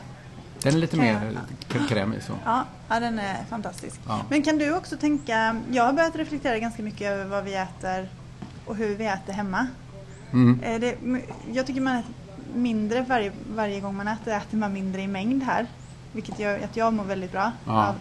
Den 0.62 0.74
är 0.74 0.78
lite 0.78 0.96
Kan 0.96 1.04
mer 1.04 1.36
jag- 1.74 1.88
krämig 1.88 2.22
så. 2.22 2.32
Ja, 2.44 2.64
ja, 2.88 3.00
den 3.00 3.18
är 3.18 3.44
fantastisk. 3.50 4.00
Ja. 4.08 4.20
Men 4.30 4.42
kan 4.42 4.58
du 4.58 4.76
också 4.76 4.96
tänka, 4.96 5.56
jag 5.72 5.84
har 5.84 5.92
börjat 5.92 6.16
reflektera 6.16 6.58
ganska 6.58 6.82
mycket 6.82 7.10
över 7.10 7.24
vad 7.24 7.44
vi 7.44 7.54
äter 7.54 8.08
och 8.66 8.76
hur 8.76 8.96
vi 8.96 9.06
äter 9.06 9.32
hemma. 9.32 9.66
Mm. 10.32 10.60
Eh, 10.62 10.80
Det, 10.80 10.96
jag 11.52 11.66
tycker 11.66 11.80
man 11.80 11.96
äter 11.96 12.12
mindre 12.54 13.04
varje, 13.08 13.32
varje 13.54 13.80
gång 13.80 13.96
man 13.96 14.08
äter, 14.08 14.32
äter 14.36 14.58
man 14.58 14.72
mindre 14.72 15.02
i 15.02 15.06
mängd 15.06 15.42
här. 15.42 15.66
Vilket 16.12 16.38
gör 16.38 16.58
att 16.64 16.76
jag 16.76 16.92
mår 16.92 17.04
väldigt 17.04 17.32
bra 17.32 17.52
Ja. 17.66 17.86
av. 17.88 17.94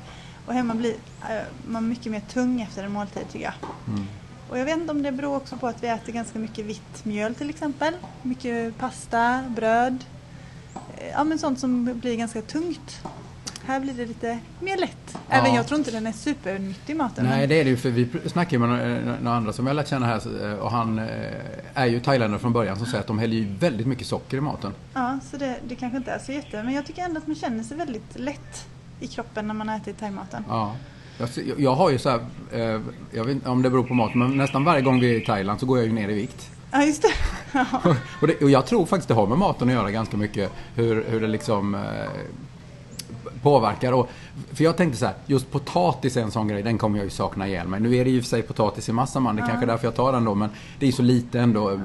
Och 0.46 0.54
hemma 0.54 0.74
blir 0.76 0.94
eh, 1.30 1.42
man 1.68 1.88
mycket 1.90 2.12
mer 2.12 2.20
tung 2.20 2.62
efter 2.62 2.84
en 2.84 2.92
måltid 2.92 3.24
tycker 3.32 3.46
jag. 3.46 3.54
Mm. 3.88 4.06
Och 4.52 4.58
jag 4.60 4.66
vet 4.66 4.78
inte 4.78 4.92
om 4.92 5.02
det 5.04 5.12
beror 5.12 5.36
också 5.36 5.58
på 5.58 5.68
att 5.68 5.84
vi 5.84 5.88
äter 5.88 6.14
ganska 6.14 6.40
mycket 6.40 6.66
vitt 6.66 7.06
mjöl 7.06 7.36
till 7.36 7.50
exempel. 7.50 7.94
Mycket 8.22 8.78
pasta, 8.78 9.44
bröd. 9.50 10.04
Eh, 10.98 11.08
Ja 11.14 11.24
men 11.24 11.40
sånt 11.40 11.60
som 11.60 12.00
blir 12.00 12.18
ganska 12.18 12.42
tungt. 12.42 13.02
Här 13.66 13.80
blir 13.80 13.94
det 13.94 14.06
lite 14.06 14.40
mer 14.60 14.78
lätt. 14.78 15.18
Även 15.30 15.50
Ja. 15.50 15.56
jag 15.56 15.68
tror 15.68 15.78
inte 15.80 15.92
den 15.92 16.08
är 16.08 16.12
supernyttig 16.12 16.96
maten. 16.96 17.26
Nej 17.26 17.40
men- 17.40 17.50
det 17.50 17.56
är 17.56 17.64
det 17.64 17.70
ju 17.70 17.78
för 17.78 17.90
vi 17.90 18.10
ju 18.54 18.60
med 18.60 18.70
några, 18.70 19.16
några 19.22 19.38
andra 19.38 19.54
som 19.54 19.68
jag 19.68 19.76
lärt 19.76 19.88
känna 19.88 20.06
här 20.06 20.46
eh, 20.52 20.54
och 20.60 20.72
han 20.72 21.00
eh, 21.00 21.06
är 21.74 21.86
ju 21.86 22.00
thailändare 22.00 22.40
från 22.40 22.54
början 22.54 22.78
som 22.78 22.86
säger 22.86 23.00
att 23.00 23.08
de 23.08 23.20
häller 23.20 23.36
ju 23.36 23.46
väldigt 23.56 23.88
mycket 23.88 24.08
socker 24.08 24.38
i 24.38 24.42
maten. 24.42 24.74
Ja, 24.94 25.20
så 25.32 25.38
det, 25.38 25.56
det 25.68 25.76
kanske 25.76 25.98
inte 25.98 26.12
är 26.12 26.20
så 26.20 26.32
jätte... 26.32 26.64
Men 26.64 26.74
jag 26.74 26.86
tycker 26.86 27.02
ändå 27.04 27.18
att 27.18 27.28
man 27.28 27.36
känner 27.36 27.64
sig 27.64 27.78
väldigt 27.78 28.20
lätt 28.20 28.68
i 29.00 29.08
kroppen 29.08 29.48
när 29.48 29.54
man 29.54 29.70
ätit 29.70 30.00
thaimaten. 30.00 30.44
Ja. 30.50 30.76
Jag, 31.22 31.60
jag- 31.60 31.76
har 31.76 31.90
ju 31.90 31.98
så 32.00 32.10
här, 32.10 32.20
eh, 32.52 32.82
jag 33.12 33.24
vet 33.26 33.36
inte 33.36 33.50
om 33.50 33.62
det 33.62 33.70
beror 33.70 33.84
på 33.84 33.94
mat, 33.94 34.16
men 34.16 34.38
nästan 34.38 34.64
varje 34.64 34.82
gång 34.82 35.00
vi 35.00 35.16
är 35.16 35.22
i 35.22 35.26
Thailand 35.26 35.60
så 35.60 35.66
går 35.66 35.78
jag 35.78 35.88
ju 35.88 35.94
ner 35.94 36.10
i 36.10 36.14
vikt. 36.14 36.50
Ja, 36.72 36.84
just 36.84 37.02
det. 37.02 37.08
Ja. 37.84 37.96
och, 38.22 38.28
det, 38.28 38.42
och 38.44 38.50
jag 38.50 38.66
tror 38.66 38.86
faktiskt 38.86 39.08
det 39.08 39.14
har 39.14 39.28
med 39.28 39.38
maten 39.38 39.68
att 39.68 39.74
göra 39.74 39.92
ganska 39.92 40.18
mycket. 40.18 40.52
Hur, 40.76 41.06
hur 41.08 41.22
det 41.22 41.28
liksom 41.28 41.76
eh, 41.76 41.82
påverkar. 43.42 43.92
Och, 43.92 44.10
för 44.54 44.64
jag 44.64 44.78
tänkte 44.78 44.98
så 45.00 45.06
här, 45.06 45.16
just 45.26 45.52
potatis 45.52 46.18
är 46.18 46.22
en 46.22 46.32
sån 46.32 46.48
grej, 46.48 46.64
den 46.64 46.78
kommer 46.78 46.98
jag 46.98 47.04
ju 47.04 47.10
sakna 47.10 47.48
ihjäl 47.48 47.68
mig. 47.68 47.80
Nu 47.80 47.96
är 47.96 48.06
det 48.06 48.12
ju 48.12 48.22
för 48.22 48.28
sig 48.30 48.42
potatis 48.42 48.90
i 48.90 48.92
massa 48.92 49.20
man, 49.20 49.36
det 49.36 49.42
är 49.42 49.48
kanske 49.48 49.66
är 49.66 49.68
därför 49.68 49.88
jag 49.88 49.96
tar 49.96 50.12
den 50.12 50.26
då. 50.26 50.36
Men 50.36 50.50
det 50.80 50.86
är 50.86 50.88
ju 50.88 50.94
så 50.94 51.02
lite 51.04 51.40
ändå 51.40 51.70
eh, 51.72 51.80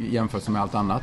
i 0.00 0.14
jämförelse 0.14 0.50
med 0.50 0.62
allt 0.62 0.74
annat. 0.74 1.02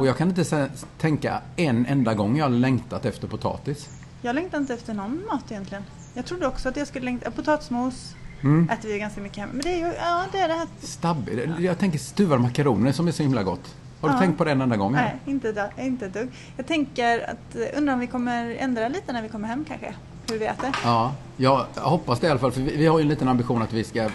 Och 0.00 0.06
jag 0.06 0.16
kan 0.16 0.28
inte 0.28 0.68
tänka 0.98 1.40
en 1.56 1.86
enda 1.86 2.14
gång 2.14 2.36
jag 2.36 2.44
har 2.44 2.50
längtat 2.50 3.04
efter 3.04 3.28
potatis. 3.28 3.88
Jag 4.22 4.34
längtar 4.34 4.58
inte 4.58 4.74
efter 4.74 4.94
någon 4.94 5.22
mat 5.30 5.44
egentligen. 5.50 5.82
Jag 6.18 6.26
trodde 6.26 6.46
också 6.46 6.68
att 6.68 6.76
jag 6.76 6.86
skulle 6.86 7.04
längta... 7.04 7.30
Potatismos 7.30 8.14
Mm. 8.42 8.70
äter 8.70 8.88
vi 8.88 8.92
ju 8.94 8.98
ganska 9.00 9.20
mycket 9.20 9.38
hemma. 9.38 9.52
Men 9.52 9.62
det 9.62 9.72
är 9.72 9.76
ju 9.78 9.92
ja, 10.00 10.24
det, 10.32 10.38
är 10.38 10.48
det 10.48 10.54
här... 10.54 10.66
Stabbig. 10.80 11.50
Jag 11.58 11.78
tänker 11.78 11.98
stuvade 11.98 12.42
makaroner 12.42 12.92
som 12.92 13.08
är 13.08 13.12
så 13.12 13.22
himla 13.22 13.42
gott. 13.42 13.74
Har 14.00 14.08
du 14.08 14.14
Ja. 14.14 14.18
tänkt 14.18 14.38
på 14.38 14.44
det 14.44 14.50
en 14.50 14.60
enda 14.60 14.76
gång? 14.76 14.94
här? 14.94 15.04
Nej, 15.04 15.34
inte, 15.34 15.52
da- 15.52 15.70
inte 15.82 16.06
ett 16.06 16.12
dugg. 16.14 16.28
Jag 16.56 16.66
tänker 16.66 17.30
att... 17.30 17.56
eh, 17.56 17.78
Undrar 17.78 17.94
om 17.94 18.00
vi 18.00 18.06
kommer 18.06 18.54
ändra 18.58 18.88
lite 18.88 19.12
när 19.12 19.22
vi 19.22 19.28
kommer 19.28 19.48
hem 19.48 19.64
kanske. 19.68 19.94
hur 20.30 20.38
vi 20.38 20.46
äter. 20.46 20.70
Ja, 20.84 21.12
jag 21.36 21.66
hoppas 21.76 22.20
det 22.20 22.26
i 22.26 22.30
alla 22.30 22.40
fall. 22.40 22.52
För 22.52 22.60
vi, 22.60 22.76
vi 22.76 22.86
har 22.86 22.98
ju 22.98 23.02
en 23.02 23.08
liten 23.08 23.28
ambition 23.28 23.62
att 23.62 23.72
vi 23.72 23.84
ska 23.84 24.08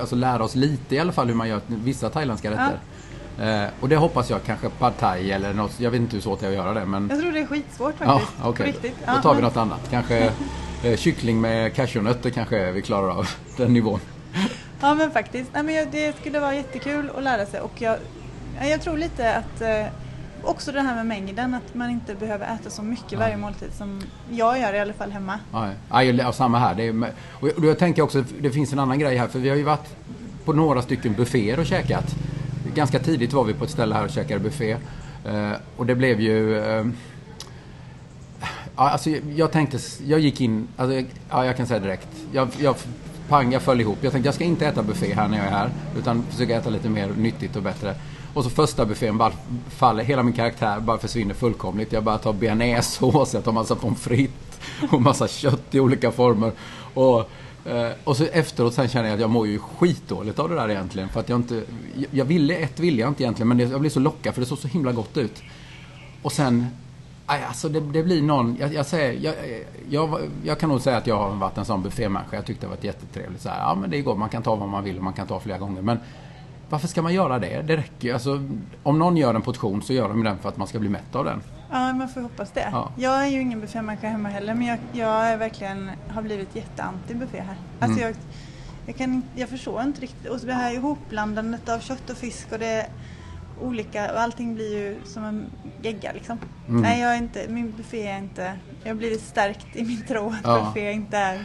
alltså, 0.00 0.16
lära 0.16 0.44
oss 0.44 0.54
lite 0.54 0.94
i 0.94 0.98
alla 0.98 1.12
fall 1.12 1.26
hur 1.28 1.34
man 1.34 1.48
gör 1.48 1.60
vissa 1.66 2.10
thailändska 2.10 2.50
rätter. 2.50 2.78
Eh, 3.64 3.68
och 3.80 3.88
det 3.88 3.96
hoppas 3.96 4.30
jag 4.30 4.42
kanske 4.44 4.68
pad 4.68 4.98
thai 4.98 5.30
eller 5.30 5.54
något. 5.54 5.80
Jag 5.80 5.90
vet 5.90 6.00
inte 6.00 6.16
hur 6.16 6.22
svårt 6.22 6.40
det 6.40 6.46
är 6.46 6.50
att 6.50 6.56
göra 6.56 6.74
det. 6.74 6.86
Men... 6.86 7.08
Jag 7.08 7.20
tror 7.20 7.32
det 7.32 7.40
är 7.40 7.46
skitsvårt 7.46 7.94
Ja, 7.98 8.06
faktiskt. 8.18 8.32
okej. 8.44 8.56
På 8.56 8.62
riktigt. 8.72 9.06
Då 9.06 9.12
Ja, 9.16 9.22
tar 9.22 9.34
vi 9.34 9.42
något 9.42 9.56
annat. 9.56 9.80
Kanske 9.90 10.32
eh, 10.84 10.96
kyckling 10.96 11.40
med 11.40 11.74
cashewnötter 11.74 12.30
kanske 12.30 12.72
vi 12.72 12.82
klarar 12.82 13.08
av. 13.08 13.28
Den 13.56 13.72
nivån. 13.72 14.00
Ja 14.80 14.94
men 14.94 15.10
faktiskt. 15.10 15.50
Nej, 15.54 15.62
men 15.62 15.90
det 15.90 16.16
skulle 16.20 16.40
vara 16.40 16.54
jättekul 16.54 17.10
att 17.16 17.22
lära 17.22 17.46
sig 17.46 17.60
och 17.60 17.72
jag, 17.82 17.96
ja, 18.60 18.66
jag 18.66 18.82
tror 18.82 18.96
lite 18.96 19.34
att 19.34 19.60
eh, 19.60 19.86
också 20.42 20.72
det 20.72 20.80
här 20.80 20.94
med 20.94 21.06
mängden, 21.06 21.54
att 21.54 21.74
man 21.74 21.90
inte 21.90 22.14
behöver 22.14 22.54
äta 22.54 22.70
så 22.70 22.82
mycket 22.82 23.18
varje 23.18 23.36
måltid 23.36 23.72
som 23.72 24.02
jag 24.30 24.60
gör 24.60 24.74
i 24.74 24.78
alla 24.78 24.92
fall 24.92 25.10
hemma. 25.10 25.38
Ja, 25.52 26.02
ja, 26.02 26.32
samma 26.32 26.58
här. 26.58 26.74
Det 26.74 26.86
är, 26.86 27.12
och 27.40 27.64
jag 27.64 27.78
tänker 27.78 28.02
också, 28.02 28.24
det 28.40 28.50
finns 28.50 28.72
en 28.72 28.78
annan 28.78 28.98
grej 28.98 29.16
här. 29.16 29.28
För 29.28 29.38
vi 29.38 29.48
har 29.48 29.56
ju 29.56 29.62
varit 29.62 29.96
på 30.44 30.52
några 30.52 30.82
stycken 30.82 31.14
bufféer 31.14 31.58
och 31.58 31.66
käkat. 31.66 32.14
Ganska 32.74 32.98
tidigt 32.98 33.32
var 33.32 33.44
vi 33.44 33.54
på 33.54 33.64
ett 33.64 33.70
ställe 33.70 33.94
här 33.94 34.04
och 34.04 34.10
käkade 34.10 34.40
buffé. 34.40 34.76
Eh, 35.24 35.50
och 35.76 35.86
det 35.86 35.94
blev 35.94 36.20
ju... 36.20 36.62
Ja, 38.76 38.90
alltså, 38.90 39.10
jag, 39.10 39.20
jag 39.36 39.52
tänkte, 39.52 39.78
jag 40.06 40.20
gick 40.20 40.40
in, 40.40 40.68
alltså, 40.76 40.94
jag- 40.94 41.06
ja, 41.30 41.46
jag 41.46 41.56
kan 41.56 41.66
säga 41.66 41.80
direkt. 41.80 42.08
Jag, 42.32 42.48
jag, 42.60 42.76
pang, 43.28 43.52
jag 43.52 43.62
föll 43.62 43.80
ihop. 43.80 43.98
Jag 44.00 44.12
tänkte 44.12 44.28
jag 44.28 44.34
ska 44.34 44.44
inte 44.44 44.66
äta 44.66 44.82
buffé 44.82 45.14
här 45.14 45.28
när 45.28 45.36
jag 45.38 45.46
är 45.46 45.50
här. 45.50 45.70
Utan 45.98 46.22
försöka 46.30 46.56
äta 46.56 46.70
lite 46.70 46.88
mer 46.88 47.08
nyttigt 47.18 47.56
och 47.56 47.62
bättre. 47.62 47.94
Och 48.34 48.44
så 48.44 48.50
första 48.50 48.86
buffén 48.86 49.18
bara 49.18 49.32
faller, 49.68 50.04
hela 50.04 50.22
min 50.22 50.32
karaktär 50.34 50.80
bara 50.80 50.98
försvinner 50.98 51.34
fullkomligt. 51.34 51.92
Jag 51.92 52.04
bara 52.04 52.18
tar 52.18 52.32
bearnaisesås, 52.32 53.34
jag 53.34 53.44
tar 53.44 53.52
massa 53.52 53.74
pommes 53.74 54.00
frites 54.00 54.60
och 54.90 55.02
massa 55.02 55.28
kött 55.28 55.74
i 55.74 55.80
olika 55.80 56.10
former. 56.12 56.52
Och, 56.94 57.18
eh, 57.70 57.90
och 58.04 58.16
så 58.16 58.24
efteråt 58.24 58.74
sen 58.74 58.88
känner 58.88 59.08
jag 59.08 59.14
att 59.14 59.20
jag 59.20 59.30
mår 59.30 59.46
ju 59.46 59.58
skitdåligt 59.58 60.38
av 60.38 60.48
det 60.48 60.54
där 60.54 60.70
egentligen. 60.70 61.08
För 61.08 61.20
att 61.20 61.28
jag 61.28 61.38
inte, 61.38 61.62
jag- 62.10 62.24
ville, 62.24 62.54
ett 62.56 62.80
ville 62.80 63.00
jag 63.00 63.10
inte 63.10 63.22
egentligen 63.22 63.48
men 63.48 63.58
jag 63.70 63.80
blev 63.80 63.90
så 63.90 64.00
lockad 64.00 64.34
för 64.34 64.40
det 64.40 64.46
såg 64.46 64.58
så 64.58 64.68
himla 64.68 64.92
gott 64.92 65.16
ut. 65.16 65.42
Och 66.22 66.32
sen, 66.32 66.66
alltså 67.26 67.68
det, 67.68 67.80
det 67.80 68.02
blir 68.02 68.22
någon, 68.22 68.56
jag, 68.60 68.74
jag 68.74 68.86
säger, 68.86 69.20
jag, 69.20 69.34
jag, 69.90 70.20
jag 70.44 70.58
kan 70.58 70.68
nog 70.68 70.80
säga 70.80 70.96
att 70.96 71.06
jag 71.06 71.16
har 71.18 71.30
varit 71.30 71.58
en 71.58 71.64
sån 71.64 71.82
buffémänniska. 71.82 72.36
Jag 72.36 72.46
tyckte 72.46 72.66
det 72.66 72.70
var 72.70 72.78
jättetrevligt. 72.80 73.42
Så 73.42 73.48
här, 73.48 73.58
ja 73.58 73.74
men 73.74 73.90
det 73.90 74.00
går, 74.02 74.16
man 74.16 74.28
kan 74.28 74.42
ta 74.42 74.54
vad 74.54 74.68
man 74.68 74.84
vill 74.84 74.96
och 74.98 75.04
man 75.04 75.12
kan 75.12 75.26
ta 75.26 75.40
flera 75.40 75.58
gånger. 75.58 75.82
Men 75.82 75.98
varför 76.70 76.88
ska 76.88 77.02
man 77.02 77.14
göra 77.14 77.38
det? 77.38 77.62
Det 77.62 77.76
räcker 77.76 78.08
ju. 78.08 78.12
Alltså, 78.14 78.48
om 78.82 78.98
någon 78.98 79.16
gör 79.16 79.34
en 79.34 79.42
portion 79.42 79.82
så 79.82 79.92
gör 79.92 80.08
de 80.08 80.24
den 80.24 80.38
för 80.38 80.48
att 80.48 80.56
man 80.56 80.66
ska 80.68 80.78
bli 80.78 80.88
mätt 80.88 81.14
av 81.14 81.24
den. 81.24 81.42
Ja, 81.70 81.92
man 81.92 82.08
får 82.08 82.20
hoppas 82.20 82.50
det. 82.50 82.68
Ja. 82.72 82.90
Jag 82.96 83.22
är 83.22 83.26
ju 83.26 83.40
ingen 83.40 83.60
buffémänniska 83.60 84.08
hemma 84.08 84.28
heller 84.28 84.54
men 84.54 84.66
jag, 84.66 84.78
jag 84.92 85.28
är 85.28 85.36
verkligen, 85.36 85.90
har 86.08 86.22
blivit 86.22 86.56
jätteanti 86.56 87.14
buffé 87.14 87.40
här. 87.40 87.56
Alltså 87.80 88.00
Mm. 88.00 88.08
jag, 88.08 88.16
jag, 88.86 88.96
kan, 88.96 89.22
jag 89.34 89.48
förstår 89.48 89.82
inte 89.82 90.00
riktigt. 90.00 90.30
Och 90.30 90.38
det 90.38 90.52
här 90.52 90.74
ihopblandandet 90.74 91.68
av 91.68 91.78
kött 91.80 92.10
och 92.10 92.16
fisk 92.16 92.52
och 92.52 92.58
det 92.58 92.66
är 92.66 92.86
olika 93.60 94.12
och 94.12 94.20
allting 94.20 94.54
blir 94.54 94.78
ju 94.78 94.96
som 95.04 95.24
en 95.24 95.46
gegga 95.82 96.12
liksom. 96.12 96.38
Mm. 96.68 96.82
Nej, 96.82 97.00
jag 97.00 97.12
är 97.14 97.18
inte, 97.18 97.46
min 97.48 97.74
buffé 97.76 98.06
är 98.06 98.18
inte, 98.18 98.52
jag 98.82 98.90
har 98.90 98.94
blivit 98.94 99.20
stärkt 99.22 99.76
i 99.76 99.84
min 99.84 100.04
tro 100.08 100.28
att 100.28 100.34
Ja. 100.44 100.64
buffé 100.74 100.92
inte 100.92 101.16
är 101.16 101.44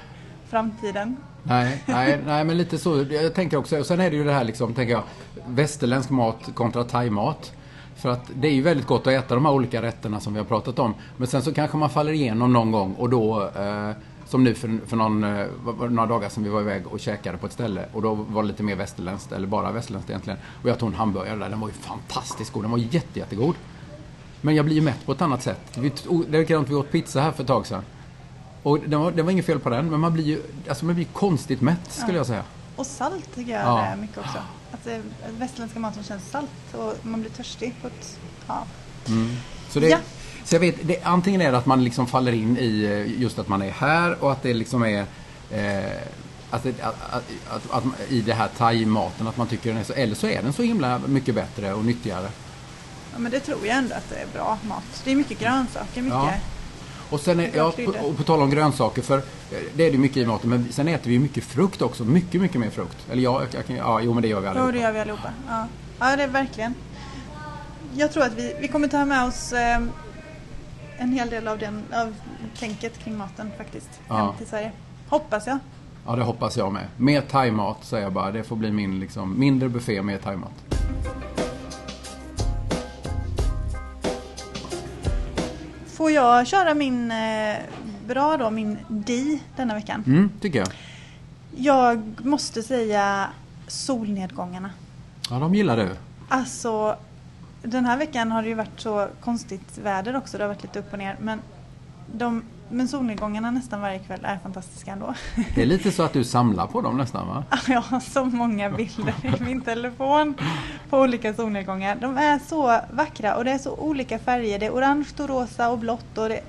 framtiden. 0.50 1.16
Nej, 1.44 1.84
nej, 1.88 2.20
nej, 2.26 2.44
men 2.44 2.58
lite 2.58 2.78
så. 2.78 3.06
Jag 3.10 3.34
tänker 3.34 3.58
också, 3.58 3.80
och 3.80 3.86
sen 3.86 4.00
är 4.00 4.10
det 4.10 4.16
ju 4.16 4.24
det 4.24 4.34
här 4.34 4.44
liksom, 4.44 4.74
tänker 4.74 4.94
jag, 4.94 5.04
västerländsk 5.48 6.10
mat 6.10 6.50
kontra 6.54 6.84
thaimat. 6.84 7.54
För 7.96 8.10
att 8.10 8.32
det 8.36 8.48
är 8.48 8.52
ju 8.52 8.62
väldigt 8.62 8.88
gott 8.88 9.08
att 9.08 9.14
äta 9.14 9.36
de 9.36 9.46
här 9.46 9.54
olika 9.54 9.82
rätterna 9.82 10.20
som 10.20 10.34
vi 10.34 10.40
har 10.40 10.46
pratat 10.46 10.80
om. 10.80 10.94
Men 11.18 11.28
sen 11.28 11.42
så 11.42 11.54
kanske 11.54 11.78
man 11.78 11.90
faller 11.90 12.12
igenom 12.12 12.54
någon 12.54 12.72
gång 12.72 12.94
och 12.94 13.10
då, 13.10 13.42
eh, 13.58 13.92
som 14.30 14.44
nu 14.44 14.54
för, 14.56 14.80
för 14.88 14.96
någon, 14.98 15.24
eh, 15.24 15.46
några 15.90 16.06
dagar 16.06 16.30
sedan 16.30 16.44
vi 16.44 16.50
var 16.50 16.62
iväg 16.62 16.88
och 16.88 17.00
käkade 17.00 17.38
på 17.38 17.46
ett 17.46 17.54
ställe 17.54 17.86
och 17.94 18.02
då 18.02 18.14
var 18.14 18.42
det 18.42 18.48
lite 18.48 18.64
mer 18.64 18.76
västerländskt, 18.76 19.32
eller 19.32 19.48
bara 19.48 19.72
västerländskt 19.72 20.10
egentligen. 20.10 20.40
Och 20.64 20.70
jag 20.70 20.80
tog 20.80 20.90
en 20.90 20.96
hamburgare 20.96 21.36
där, 21.40 21.50
den 21.50 21.60
var 21.60 21.68
ju 21.68 21.74
fantastiskt 21.74 22.52
god, 22.54 22.64
den 22.64 22.72
var 22.72 22.78
jätte, 22.78 23.20
jättegod. 23.20 23.56
Men 24.42 24.56
jag 24.56 24.66
blir 24.66 24.76
ju 24.76 24.82
mätt 24.82 25.06
på 25.06 25.12
ett 25.12 25.22
annat 25.22 25.44
sätt. 25.44 25.78
Vi, 25.78 25.92
det 26.30 26.38
är 26.38 26.42
likadant, 26.42 26.70
vi 26.70 26.76
åt 26.76 26.92
pizza 26.92 27.22
här 27.22 27.32
för 27.32 27.44
ett 27.44 27.48
tag 27.48 27.68
sedan. 27.68 27.84
Och 28.64 28.80
det 28.80 28.98
var, 28.98 29.12
det 29.12 29.24
var 29.24 29.32
inget 29.32 29.46
fel 29.46 29.60
på 29.60 29.70
den, 29.70 29.90
men 29.92 30.00
man 30.00 30.14
blir 30.14 30.24
ju 30.24 30.42
alltså 30.70 30.86
man 30.86 30.96
blir 30.96 31.06
konstigt 31.06 31.62
mätt 31.62 31.92
skulle 31.92 32.18
jag 32.18 32.26
säga. 32.26 32.44
Och 32.76 32.86
salt 32.86 33.36
tycker 33.36 33.52
jag 33.52 33.62
Ja. 33.62 33.82
är 33.82 33.96
mycket 33.96 34.18
också. 34.18 34.38
Att 34.72 34.84
det, 34.84 35.02
västerländska 35.40 35.80
maten 35.80 36.04
känns 36.04 36.30
salt 36.32 36.50
och 36.74 36.94
man 37.06 37.22
blir 37.22 37.32
törstig 37.32 37.76
på 37.82 37.88
ett, 37.88 38.20
ja. 38.48 38.64
Så, 39.70 39.80
det, 39.80 39.90
Ja. 39.90 39.98
Så 40.50 40.56
jag 40.56 40.60
vet, 40.60 40.76
det, 40.82 41.04
antingen 41.04 41.42
är 41.42 41.52
det 41.52 41.58
att 41.58 41.66
man 41.66 41.84
liksom 41.84 42.08
faller 42.08 42.32
in 42.32 42.58
i 42.58 42.84
eh, 42.84 43.22
just 43.22 43.40
att 43.40 43.48
man 43.48 43.62
är 43.62 43.72
här 43.72 44.24
och 44.24 44.32
att 44.32 44.44
det 44.44 44.54
liksom 44.54 44.84
är 44.84 45.06
eh, 45.52 45.84
att, 46.50 46.66
att, 46.66 46.96
att, 47.50 47.72
att, 47.72 47.84
i 48.10 48.22
det 48.22 48.34
här 48.34 48.48
thai-maten 48.58 49.28
att 49.28 49.38
man 49.38 49.48
tycker 49.48 49.70
den 49.70 49.80
är 49.80 49.84
så, 49.84 49.94
eller 49.94 50.16
så 50.16 50.28
är 50.28 50.42
den 50.42 50.54
så 50.54 50.62
himla 50.64 51.00
mycket 51.08 51.36
bättre 51.36 51.74
och 51.74 51.86
nyttigare. 51.86 52.28
ja. 53.14 53.20
Men 53.20 53.32
det 53.32 53.40
tror 53.40 53.58
jag 53.68 53.78
ändå 53.78 53.96
att 53.96 54.10
det 54.10 54.16
är 54.16 54.28
bra 54.34 54.58
mat. 54.68 55.02
Det 55.04 55.12
är 55.12 55.16
mycket 55.16 55.40
grönsaker, 55.40 56.02
mycket. 56.02 56.18
Ja. 56.18 56.34
Och 57.10 57.20
sen 57.20 57.40
är, 57.40 57.50
ja, 57.56 57.72
på, 57.72 58.08
och 58.08 58.18
på 58.18 58.24
tal 58.24 58.42
om 58.42 58.50
grönsaker, 58.50 59.02
för 59.02 59.18
eh, 59.18 59.24
det 59.76 59.88
är 59.88 59.92
det 59.92 59.98
mycket 59.98 60.18
i 60.18 60.26
maten, 60.26 60.50
men 60.50 60.68
sen 60.72 60.88
äter 60.88 61.10
vi 61.10 61.20
mycket 61.20 61.44
frukt 61.44 61.82
också. 61.82 62.04
Mycket, 62.04 62.42
mycket 62.42 62.60
mer 62.62 62.70
frukt. 62.70 62.98
Eller 63.12 63.24
ja, 63.24 63.42
jag, 63.54 63.66
kan- 63.66 63.76
ja 63.76 64.02
jo 64.02 64.14
men 64.14 64.22
det 64.22 64.28
gör 64.28 64.40
vi 64.40 64.46
Jo, 64.46 64.52
allihopa. 64.52 64.72
det 64.72 64.80
gör 64.80 64.92
vi 64.92 65.00
allihopa. 65.00 65.32
Ja, 65.48 65.68
ja 66.00 66.16
det 66.16 66.24
är 66.24 66.28
verkligen. 66.28 66.74
Jag 67.96 68.14
tror 68.14 68.24
att 68.24 68.34
vi, 68.34 68.56
vi 68.62 68.68
kommer 68.68 68.88
ta 68.88 69.06
med 69.06 69.28
oss 69.28 69.54
eh, 69.54 69.80
en 71.00 71.12
hel 71.12 71.30
del 71.30 71.48
av, 71.48 71.58
den, 71.58 71.84
av 71.94 72.16
tänket 72.60 73.00
kring 73.00 73.18
maten 73.18 73.52
faktiskt. 73.58 73.90
Ja. 74.08 74.16
Hem 74.16 74.38
till 74.38 74.48
Sverige. 74.48 74.72
Hoppas 75.10 75.48
jag. 75.48 75.58
Ja, 76.06 76.16
det 76.16 76.24
hoppas 76.24 76.58
jag 76.58 76.74
med. 76.74 76.88
Mer 76.98 77.22
thaimat 77.22 77.86
säger 77.86 78.04
jag 78.04 78.14
bara. 78.14 78.32
Det 78.32 78.44
får 78.44 78.56
bli 78.56 78.72
min 78.72 79.00
liksom, 79.00 79.40
mindre 79.40 79.70
buffé 79.70 80.02
med 80.02 80.22
thaimat. 80.22 80.52
Får 85.86 86.12
jag 86.12 86.48
köra 86.48 86.74
min 86.74 87.12
eh, 87.12 87.58
bra 88.08 88.38
då, 88.38 88.50
min 88.50 88.78
di 88.88 89.42
denna 89.56 89.74
veckan? 89.74 90.04
Mm, 90.08 90.32
tycker 90.42 90.60
jag. 90.60 90.68
Jag 91.56 92.26
måste 92.26 92.64
säga 92.64 93.30
solnedgångarna. 93.68 94.70
Ja, 95.30 95.40
de 95.40 95.56
gillar 95.56 95.78
du. 95.78 95.90
Alltså, 96.30 96.96
den 97.64 97.86
här 97.86 97.98
veckan 97.98 98.32
har 98.32 98.42
det 98.42 98.48
ju 98.48 98.54
varit 98.54 98.80
så 98.80 99.08
konstigt 99.22 99.78
väder 99.78 100.16
också. 100.16 100.38
Det 100.38 100.44
har 100.44 100.48
varit 100.50 100.64
lite 100.64 100.80
upp 100.80 100.94
och 100.94 101.00
ner. 101.00 101.16
Men, 101.20 101.42
de, 102.14 102.44
men 102.70 102.88
solnedgångarna 102.88 103.52
nästan 103.52 103.82
varje 103.82 104.00
kväll 104.00 104.20
är 104.24 104.38
fantastiska 104.38 104.92
ändå. 104.92 105.14
Det 105.56 105.62
är 105.62 105.66
lite 105.66 105.92
så 105.92 106.04
att 106.04 106.14
du 106.14 106.24
samlar 106.24 106.68
på 106.68 106.82
dem 106.82 106.98
nästan 106.98 107.28
va? 107.28 107.44
Jag 107.68 107.82
har 107.82 108.00
så 108.00 108.26
många 108.26 108.70
bilder 108.70 109.14
i 109.40 109.44
min 109.44 109.62
telefon 109.62 110.34
på 110.90 111.00
olika 111.00 111.34
solnedgångar. 111.34 111.96
De 111.96 112.18
är 112.18 112.40
så 112.48 112.80
vackra 112.92 113.36
och 113.36 113.46
det 113.46 113.52
är 113.52 113.58
så 113.58 113.72
olika 113.76 114.20
färger. 114.20 114.60
Det 114.60 114.66
är 114.66 114.72
orange 114.74 115.08
och 115.20 115.28
rosa 115.30 115.70
och 115.70 115.78
blått 115.80 116.18
och 116.18 116.30
det 116.30 116.42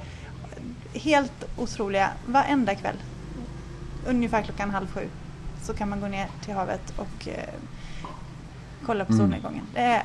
helt 0.95 1.45
otroliga. 1.59 2.11
Varenda 2.26 2.75
kväll, 2.75 2.97
ungefär 4.07 4.43
klockan 4.43 4.71
halv 4.71 4.87
sju, 4.93 5.09
så 5.62 5.75
kan 5.75 5.88
man 5.88 6.00
gå 6.00 6.07
ner 6.07 6.26
till 6.45 6.55
havet 6.55 6.93
och 6.99 7.29
eh, 7.29 7.55
kolla 8.87 9.05
på 9.05 9.12
Mm. 9.12 9.25
solnedgången. 9.25 9.64
Det 9.75 9.81
är, 9.81 10.02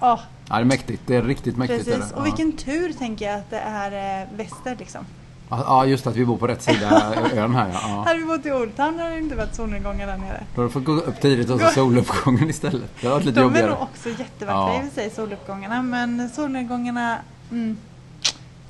åh, 0.00 0.20
Ja, 0.52 0.56
det 0.58 0.62
är 0.62 0.64
mäktigt. 0.64 1.02
Det 1.06 1.16
är 1.16 1.22
riktigt 1.22 1.56
mäktigt. 1.56 1.88
är 1.88 1.94
precis. 1.96 2.12
Och 2.12 2.26
vilken 2.26 2.52
tur 2.52 2.92
tänker 2.92 3.24
jag 3.30 3.38
att 3.38 3.50
det 3.50 3.58
är 3.58 4.22
eh, 4.22 4.28
väster 4.36 4.76
liksom. 4.78 5.04
Ja, 5.50 5.86
just 5.86 6.06
att 6.06 6.16
vi 6.16 6.24
bor 6.24 6.36
på 6.36 6.46
rätt 6.46 6.62
sida 6.62 7.14
ön 7.34 7.54
här 7.54 7.70
ja. 7.72 8.02
Hade 8.06 8.18
vi 8.18 8.24
bott 8.24 8.46
i 8.46 8.52
Old 8.52 8.76
Town 8.76 8.98
hade 8.98 9.10
det 9.10 9.18
inte 9.18 9.36
varit 9.36 9.54
solnedgångar 9.54 10.06
där 10.06 10.16
nere. 10.18 10.40
Då 10.54 10.60
har 10.60 10.66
du 10.66 10.72
fått 10.72 10.84
gå 10.84 10.92
upp 10.92 11.20
tidigt 11.20 11.50
och 11.50 11.60
så 11.60 11.64
Gå- 11.66 11.70
soluppgången 11.72 12.50
istället. 12.50 12.90
Det 13.00 13.06
har 13.06 13.14
varit 13.14 13.24
lite 13.24 13.40
De 13.40 13.44
är 13.44 13.44
jobbigare. 13.44 13.70
nog 13.70 13.82
också 13.82 14.08
jättevackra 14.08 14.74
Ja. 14.74 14.76
i 14.76 14.88
och 14.88 14.92
för 14.92 15.00
sig, 15.00 15.10
soluppgångarna. 15.10 15.82
Men 15.82 16.28
solnedgångarna 16.30 17.18
mm, 17.50 17.76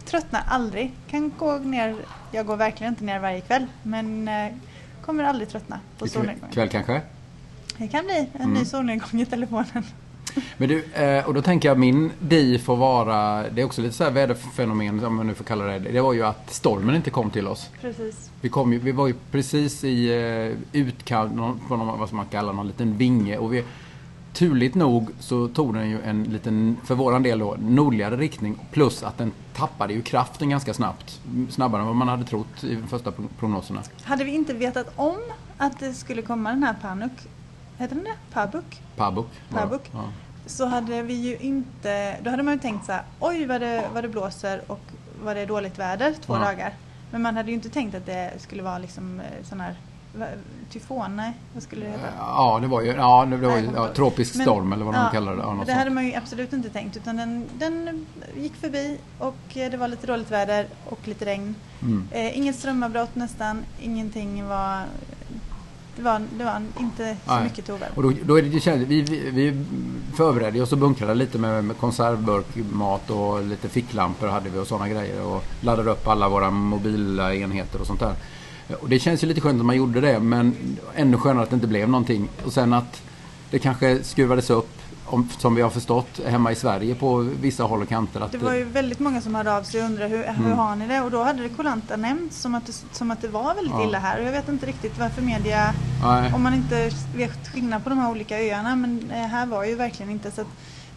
tröttnar 0.05 0.43
aldrig. 0.49 0.93
Kan 1.11 1.33
gå 1.39 1.59
ner, 1.59 1.97
jag 2.33 2.47
går 2.47 2.57
verkligen 2.57 2.93
inte 2.93 3.05
ner 3.05 3.19
varje 3.19 3.41
kväll. 3.41 3.67
Men 3.83 4.29
eh, 4.29 4.49
kommer 5.05 5.25
aldrig 5.25 5.49
tröttna 5.49 5.81
på 5.99 6.07
Ikväll 6.07 6.21
solnedgångar. 6.23 6.53
kväll 6.53 6.69
kanske? 6.69 7.01
Det 7.79 7.89
kan 7.89 8.05
bli 8.05 8.29
en 8.33 8.41
Mm. 8.43 8.55
ny 8.55 8.65
solnedgång 8.65 9.21
i 9.21 9.27
telefonen. 9.27 9.85
Men 10.57 10.69
du, 10.69 10.85
eh, 10.93 11.27
och 11.29 11.35
då 11.35 11.43
tänker 11.43 11.69
jag 11.69 11.79
min 11.79 12.11
di 12.19 12.59
får 12.59 12.77
vara, 12.77 13.49
det 13.51 13.61
är 13.61 13.65
också 13.65 13.83
lite 13.83 13.95
så 13.95 14.05
här 14.05 14.11
väderfenomen 14.11 15.05
om 15.05 15.17
man 15.17 15.27
nu 15.27 15.35
får 15.35 15.45
kalla 15.45 15.65
det 15.65 15.79
det 15.79 16.01
var 16.01 16.13
ju 16.13 16.23
att 16.23 16.53
stormen 16.53 16.95
inte 16.95 17.11
kom 17.11 17.31
till 17.31 17.47
oss. 17.49 17.71
Precis. 17.81 18.31
Vi, 18.41 18.49
kom 18.49 18.73
ju, 18.73 18.79
vi 18.79 18.93
var 18.93 19.07
ju 19.07 19.15
precis 19.31 19.85
i 19.85 20.09
eh, 20.73 20.81
utkant 20.81 21.33
på 21.69 21.77
någon, 21.77 21.99
vad 21.99 22.13
man 22.13 22.27
kalla 22.27 22.53
någon 22.53 22.67
liten 22.67 22.97
vinge 22.99 23.39
och 23.39 23.55
vi, 23.55 23.65
turligt 24.33 24.75
nog 24.75 25.09
så 25.21 25.49
tog 25.49 25.75
den 25.75 25.91
ju 25.91 26.01
en 26.03 26.25
liten, 26.25 26.77
för 26.85 26.95
våran 26.95 27.23
del 27.23 27.39
då, 27.39 27.57
nordligare 27.61 28.17
riktning 28.17 28.59
plus 28.71 29.03
att 29.03 29.19
den 29.19 29.33
tappade 29.55 29.93
ju 29.95 30.03
kraften 30.03 30.51
ganska 30.51 30.75
snabbt. 30.75 31.21
Snabbare 31.51 31.81
än 31.81 31.87
vad 31.87 31.97
man 31.97 32.09
hade 32.09 32.25
trott 32.25 32.65
i 32.65 32.75
de 32.75 32.89
första 32.89 33.13
pro- 33.13 33.29
prognoserna. 33.39 33.83
Hade 34.03 34.25
vi 34.25 34.31
inte 34.35 34.55
vetat 34.55 34.93
om 34.97 35.17
att 35.59 35.81
det 35.81 35.95
skulle 35.95 36.23
komma 36.23 36.51
den 36.51 36.63
här 36.63 36.75
Panuk, 36.83 37.13
heter 37.83 37.95
den 37.95 38.05
det? 38.05 38.17
Pabuk? 38.35 38.83
Pabuk. 38.97 39.27
Pabuk. 39.51 39.91
Ja. 39.93 40.05
Så 40.47 40.67
hade 40.67 41.03
vi 41.03 41.15
ju 41.15 41.37
inte, 41.37 42.17
då 42.23 42.31
hade 42.31 42.43
man 42.43 42.55
ju 42.55 42.61
tänkt 42.61 42.87
så 42.87 42.93
här, 42.93 43.03
oj 43.21 43.47
vad 43.47 43.61
det, 43.61 43.85
vad 43.95 44.05
det 44.05 44.09
blåser 44.09 44.63
och 44.67 44.81
vad 45.25 45.37
det 45.37 45.41
är 45.41 45.47
dåligt 45.47 45.79
väder 45.79 46.15
två 46.27 46.35
Ja. 46.37 46.39
dagar. 46.45 46.75
Men 47.11 47.23
man 47.23 47.37
hade 47.37 47.49
ju 47.49 47.55
inte 47.55 47.69
tänkt 47.69 47.95
att 47.95 48.07
det 48.07 48.33
skulle 48.39 48.63
vara 48.63 48.79
liksom 48.79 49.21
eh, 49.21 49.27
sån 49.45 49.61
här 49.61 49.75
tyfon, 50.71 51.17
nej 51.17 51.33
vad 51.55 51.63
skulle 51.63 51.85
det 51.85 51.91
heta? 51.91 52.09
Ja, 52.19 52.59
det 52.63 52.67
var 52.67 52.81
ju, 52.83 52.89
ja, 52.93 53.25
det 53.31 53.37
var 53.37 53.59
ju 53.59 53.71
ja, 53.75 53.89
tropisk 53.95 54.35
men- 54.35 54.45
storm 54.45 54.73
eller 54.73 54.85
vad 54.85 54.95
de 54.95 55.01
ja, 55.01 55.11
kallar 55.11 55.37
det. 55.37 55.43
Ja, 55.43 55.63
det 55.67 55.73
hade 55.73 55.85
sånt. 55.85 55.95
man 55.95 56.07
ju 56.07 56.15
absolut 56.15 56.53
inte 56.53 56.71
tänkt 56.71 56.97
utan 56.97 57.17
den, 57.17 57.49
den 57.59 58.07
gick 58.37 58.55
förbi 58.55 58.99
och 59.19 59.57
eh, 59.57 59.71
det 59.71 59.77
var 59.77 59.89
lite 59.89 60.07
dåligt 60.07 60.31
väder 60.31 60.67
och 60.85 61.09
lite 61.09 61.25
regn. 61.25 61.55
Mm. 61.83 62.09
Eh, 62.11 62.39
inget 62.39 62.57
strömavbrott 62.57 63.15
nästan, 63.15 63.65
ingenting 63.81 64.47
var... 64.49 64.83
Det 66.03 66.09
var, 66.09 66.23
det 66.39 66.45
var 66.45 66.63
inte 66.81 67.17
så 67.27 67.35
Nej. 67.35 67.45
mycket 67.45 67.67
toväder. 67.67 67.93
Och 67.95 68.03
då, 68.03 68.13
då 68.25 68.39
är 68.39 68.43
det, 68.43 68.49
det 68.49 68.61
kändes, 68.61 68.89
vi, 68.89 69.03
vi, 69.03 69.31
vi 69.31 69.65
förberedde 70.17 70.61
oss 70.61 70.73
och 70.73 70.79
bunkrade 70.79 71.15
lite 71.15 71.39
med, 71.39 71.65
med 71.65 71.77
konservburkmat 71.79 73.11
och 73.11 73.43
lite 73.43 73.69
ficklampor 73.69 74.27
hade 74.27 74.51
vi 74.51 74.59
och 74.59 74.67
sådana 74.67 74.89
grejer 74.89 75.23
och 75.23 75.45
laddade 75.61 75.91
upp 75.91 76.07
alla 76.07 76.29
våra 76.29 76.51
mobila 76.51 77.35
enheter 77.35 77.81
och 77.81 77.87
sånt 77.87 78.01
där. 78.01 78.15
Och 78.81 78.89
det 78.89 78.99
känns 78.99 79.25
ju 79.25 79.27
lite 79.27 79.41
skönt 79.41 79.61
att 79.61 79.67
man 79.67 79.77
gjorde 79.77 80.01
det 80.01 80.21
men 80.21 80.57
ännu 80.95 81.17
skönare 81.17 81.43
att 81.43 81.51
det 81.51 81.55
inte 81.55 81.67
blev 81.67 81.89
någonting. 81.89 82.29
Och 82.45 82.53
sen 82.53 82.73
att 82.73 83.03
det 83.51 83.59
kanske 83.59 84.03
skruvades 84.03 84.51
upp 84.51 84.79
om, 85.07 85.29
som 85.39 85.55
vi 85.55 85.63
har 85.63 85.71
förstått 85.71 86.21
hemma 86.27 86.53
i 86.53 86.55
Sverige 86.55 86.95
på 86.95 87.17
vissa 87.17 87.65
håll 87.65 87.83
och 87.83 87.89
kanter. 87.89 88.21
Att 88.21 88.33
Det 88.33 88.39
var 88.39 88.55
ju 88.55 88.65
väldigt 88.65 88.99
många 88.99 89.21
som 89.21 89.35
hörde 89.35 89.57
av 89.57 89.63
sig 89.63 89.81
och 89.81 89.87
undrade 89.87 90.09
hur, 90.09 90.25
hur 90.25 90.47
Mm. 90.47 90.59
har 90.59 90.77
ni 90.77 90.87
det? 90.89 91.01
Och 91.01 91.11
då 91.11 91.23
hade 91.23 91.43
det 91.43 91.49
Kolanta 91.49 91.97
nämnts 91.97 92.41
som 92.41 92.55
att 92.55 92.67
det, 92.67 92.73
som 92.93 93.11
att 93.11 93.21
det 93.23 93.29
var 93.29 93.55
väldigt 93.55 93.75
Ja. 93.75 93.85
illa 93.89 93.99
här. 93.99 94.21
Och 94.21 94.27
jag 94.27 94.33
vet 94.33 94.49
inte 94.49 94.67
riktigt 94.67 94.99
varför 94.99 95.23
media, 95.23 95.75
Nej. 96.05 96.33
om 96.35 96.43
man 96.43 96.55
inte 96.55 96.91
vet 97.17 97.49
skillnad 97.49 97.85
på 97.85 97.89
de 97.91 97.99
här 97.99 98.11
olika 98.11 98.39
öarna, 98.39 98.77
men 98.77 99.11
eh, 99.11 99.17
här 99.27 99.47
var 99.47 99.65
ju 99.65 99.75
verkligen 99.75 100.11
inte 100.13 100.31
så 100.31 100.41
att, 100.41 100.47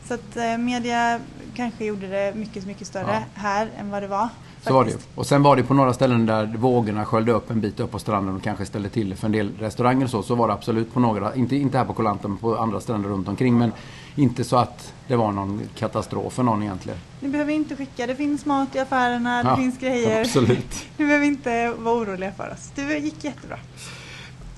så 0.08 0.14
att 0.14 0.38
eh, 0.38 0.58
media 0.58 1.20
kanske 1.56 1.86
gjorde 1.86 2.08
det 2.08 2.34
mycket, 2.36 2.66
mycket 2.66 2.88
större 2.88 3.24
Ja. 3.36 3.42
här 3.42 3.70
än 3.80 3.90
vad 3.90 4.04
det 4.04 4.08
var. 4.08 4.30
Så 4.68 4.74
var 4.74 4.86
det 4.86 4.92
ju. 4.92 4.98
Och 5.16 5.26
sen 5.26 5.44
var 5.44 5.56
det 5.56 5.64
på 5.64 5.74
några 5.74 5.94
ställen 5.94 6.26
där 6.26 6.46
vågorna 6.58 7.06
sköljde 7.06 7.32
upp 7.32 7.52
en 7.52 7.62
bit 7.62 7.80
upp 7.80 7.92
på 7.92 8.00
stranden 8.00 8.36
och 8.36 8.44
kanske 8.44 8.66
ställde 8.66 8.90
till 8.90 9.16
för 9.16 9.26
en 9.26 9.32
del 9.32 9.52
restauranger 9.60 10.04
och 10.06 10.10
så. 10.10 10.24
Så 10.24 10.36
var 10.36 10.48
det 10.48 10.54
absolut 10.54 10.94
på 10.94 11.00
några, 11.00 11.36
inte, 11.36 11.56
inte 11.56 11.78
här 11.78 11.86
på 11.86 11.94
Koh 11.94 12.16
men 12.22 12.38
på 12.38 12.58
andra 12.58 12.80
ställen 12.80 13.04
runt 13.04 13.28
omkring. 13.28 13.58
Men 13.58 13.72
inte 14.16 14.44
så 14.44 14.58
att 14.58 14.94
det 15.08 15.16
var 15.16 15.32
någon 15.32 15.62
katastrof 15.76 16.34
för 16.34 16.44
någon 16.44 16.64
egentligen. 16.64 17.00
Ni 17.20 17.30
behöver 17.30 17.54
inte 17.54 17.76
skicka, 17.76 18.08
det 18.08 18.16
finns 18.16 18.46
mat 18.46 18.76
i 18.76 18.80
affärerna, 18.80 19.44
det 19.44 19.50
Ja, 19.50 19.56
finns 19.58 19.80
grejer. 19.80 20.22
Absolut. 20.22 20.86
Ni 20.98 21.06
behöver 21.06 21.26
inte 21.26 21.70
vara 21.70 21.96
oroliga 21.96 22.32
för 22.32 22.52
oss. 22.54 22.72
Det 22.76 22.98
gick 22.98 23.24
jättebra. 23.24 23.58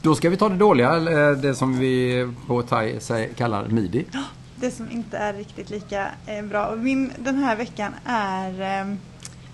Då 0.02 0.16
ska 0.16 0.30
vi 0.30 0.38
ta 0.38 0.50
det 0.50 0.58
dåliga, 0.58 0.96
eller 0.96 1.36
det 1.36 1.56
som 1.56 1.80
vi 1.80 2.28
på 2.48 2.62
thai 2.62 3.00
kallar 3.36 3.68
midi. 3.68 4.06
Det 4.60 4.72
som 4.72 4.92
inte 4.92 5.18
är 5.18 5.34
riktigt 5.34 5.70
lika 5.70 6.08
eh, 6.26 6.46
bra. 6.46 6.76
Min, 6.76 7.12
den 7.20 7.38
här 7.38 7.56
veckan 7.56 7.94
är 8.06 8.80
eh, 8.82 8.96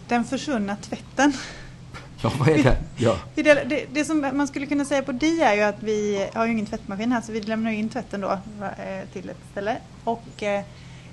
den 0.07 0.23
försvunna 0.25 0.75
tvätten. 0.75 1.33
Ja, 2.21 2.31
vad 2.39 2.49
är 2.49 2.63
det? 2.63 2.77
Ja. 2.97 3.17
Vi 3.35 3.43
delar- 3.43 3.65
Det, 3.65 3.85
det 3.93 4.05
som 4.05 4.19
man 4.33 4.47
skulle 4.47 4.65
kunna 4.65 4.85
säga 4.85 5.01
på 5.03 5.11
DI 5.11 5.41
är 5.41 5.53
ju 5.53 5.61
att 5.61 5.83
vi 5.83 6.29
har 6.33 6.45
ju 6.45 6.51
ingen 6.51 6.65
tvättmaskin 6.65 7.11
här 7.11 7.21
så 7.21 7.31
vi 7.31 7.41
lämnar 7.41 7.71
in 7.71 7.89
tvätten 7.89 8.21
då 8.21 8.29
eh, 8.31 9.07
till 9.13 9.29
ett 9.29 9.37
ställe. 9.51 9.77
Och 10.03 10.43
eh, 10.43 10.63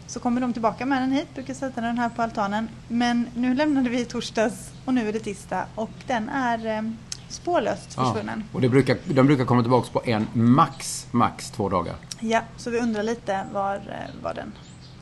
så 0.07 0.21
kommer 0.21 0.41
de 0.41 0.53
tillbaka 0.53 0.87
med 0.87 1.03
den 1.03 1.13
hit, 1.13 1.35
brukar 1.35 1.55
sätta 1.55 1.81
den 1.81 1.99
här 1.99 2.09
på 2.09 2.23
altanen. 2.23 2.69
Men 2.89 3.27
nu 3.35 3.55
lämnade 3.55 3.89
vi 3.91 4.01
i 4.01 4.05
torsdags 4.05 4.71
och 4.85 4.95
nu 4.95 5.09
är 5.09 5.13
det 5.13 5.19
tisdag 5.21 5.65
och 5.75 5.91
den 6.07 6.29
är 6.29 6.67
eh, 6.67 6.83
spårlöst 7.29 7.95
Ja. 7.97 8.05
försvunnen. 8.13 8.45
Och 8.53 8.61
det 8.61 8.69
brukar, 8.69 8.97
de 9.05 9.27
brukar 9.27 9.45
komma 9.45 9.63
tillbaka 9.63 9.89
på 9.93 10.03
en 10.05 10.27
max, 10.33 11.07
max 11.11 11.51
två 11.51 11.69
dagar. 11.69 11.95
Ja, 12.21 12.41
så 12.57 12.71
vi 12.71 12.79
undrar 12.79 13.03
lite 13.03 13.45
var, 13.53 13.81
var 14.23 14.35
den 14.35 14.53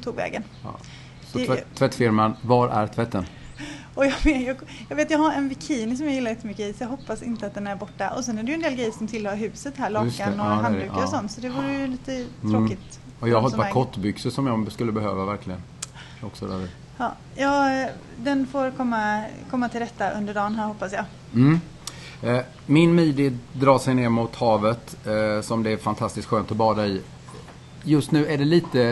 tog 0.02 0.14
vägen. 0.14 0.42
Ja. 0.64 0.76
Så 1.32 1.38
tvätt, 1.38 1.66
tvättfirman, 1.74 2.36
var 2.42 2.68
är 2.68 2.86
tvätten? 2.86 3.26
Och 3.98 4.06
jag, 4.06 4.42
jag, 4.42 4.56
jag 4.88 4.96
vet 4.96 5.10
jag 5.10 5.18
har 5.18 5.32
en 5.32 5.48
bikini 5.48 5.96
som 5.96 6.06
jag 6.06 6.14
gillar 6.14 6.30
jättemycket 6.30 6.66
i 6.70 6.72
så 6.78 6.84
jag 6.84 6.88
hoppas 6.88 7.22
inte 7.22 7.46
att 7.46 7.54
den 7.54 7.66
är 7.66 7.76
borta. 7.76 8.10
Och 8.10 8.24
sen 8.24 8.38
är 8.38 8.42
det 8.42 8.48
ju 8.48 8.54
en 8.54 8.60
del 8.62 8.74
grejer 8.74 8.90
som 8.90 9.06
tillhör 9.06 9.36
huset 9.36 9.74
här, 9.76 9.90
lakan 9.90 10.40
och 10.40 10.46
ja, 10.46 10.50
det, 10.50 10.62
handdukar 10.62 10.94
ja. 10.96 11.02
och 11.04 11.08
sånt. 11.08 11.32
Så 11.32 11.40
det 11.40 11.48
vore 11.48 11.72
ju 11.72 11.86
lite 11.86 12.12
Mm. 12.14 12.52
tråkigt. 12.52 13.00
Och 13.20 13.28
jag 13.28 13.40
har 13.40 13.48
ett 13.48 13.56
par 13.56 13.62
äger. 13.62 13.72
kottbyxor 13.72 14.30
som 14.30 14.46
jag 14.46 14.72
skulle 14.72 14.92
behöva 14.92 15.24
verkligen. 15.24 15.62
Också 16.22 16.46
där. 16.46 16.68
Ja, 16.96 17.12
ja, 17.36 17.86
den 18.16 18.46
får 18.46 18.70
komma, 18.70 19.24
komma 19.50 19.68
till 19.68 19.80
rätta 19.80 20.10
under 20.10 20.34
dagen 20.34 20.54
här 20.54 20.66
hoppas 20.66 20.92
jag. 20.92 21.04
Mm. 21.34 21.60
Eh, 22.22 22.40
Min 22.66 22.94
midi 22.94 23.36
drar 23.52 23.78
sig 23.78 23.94
ner 23.94 24.08
mot 24.08 24.36
havet 24.36 24.96
eh, 25.06 25.42
som 25.42 25.62
det 25.62 25.70
är 25.72 25.76
fantastiskt 25.76 26.28
skönt 26.28 26.50
att 26.50 26.56
bada 26.56 26.86
i. 26.86 27.02
Just 27.84 28.10
nu 28.10 28.26
är 28.26 28.38
det 28.38 28.44
lite 28.44 28.82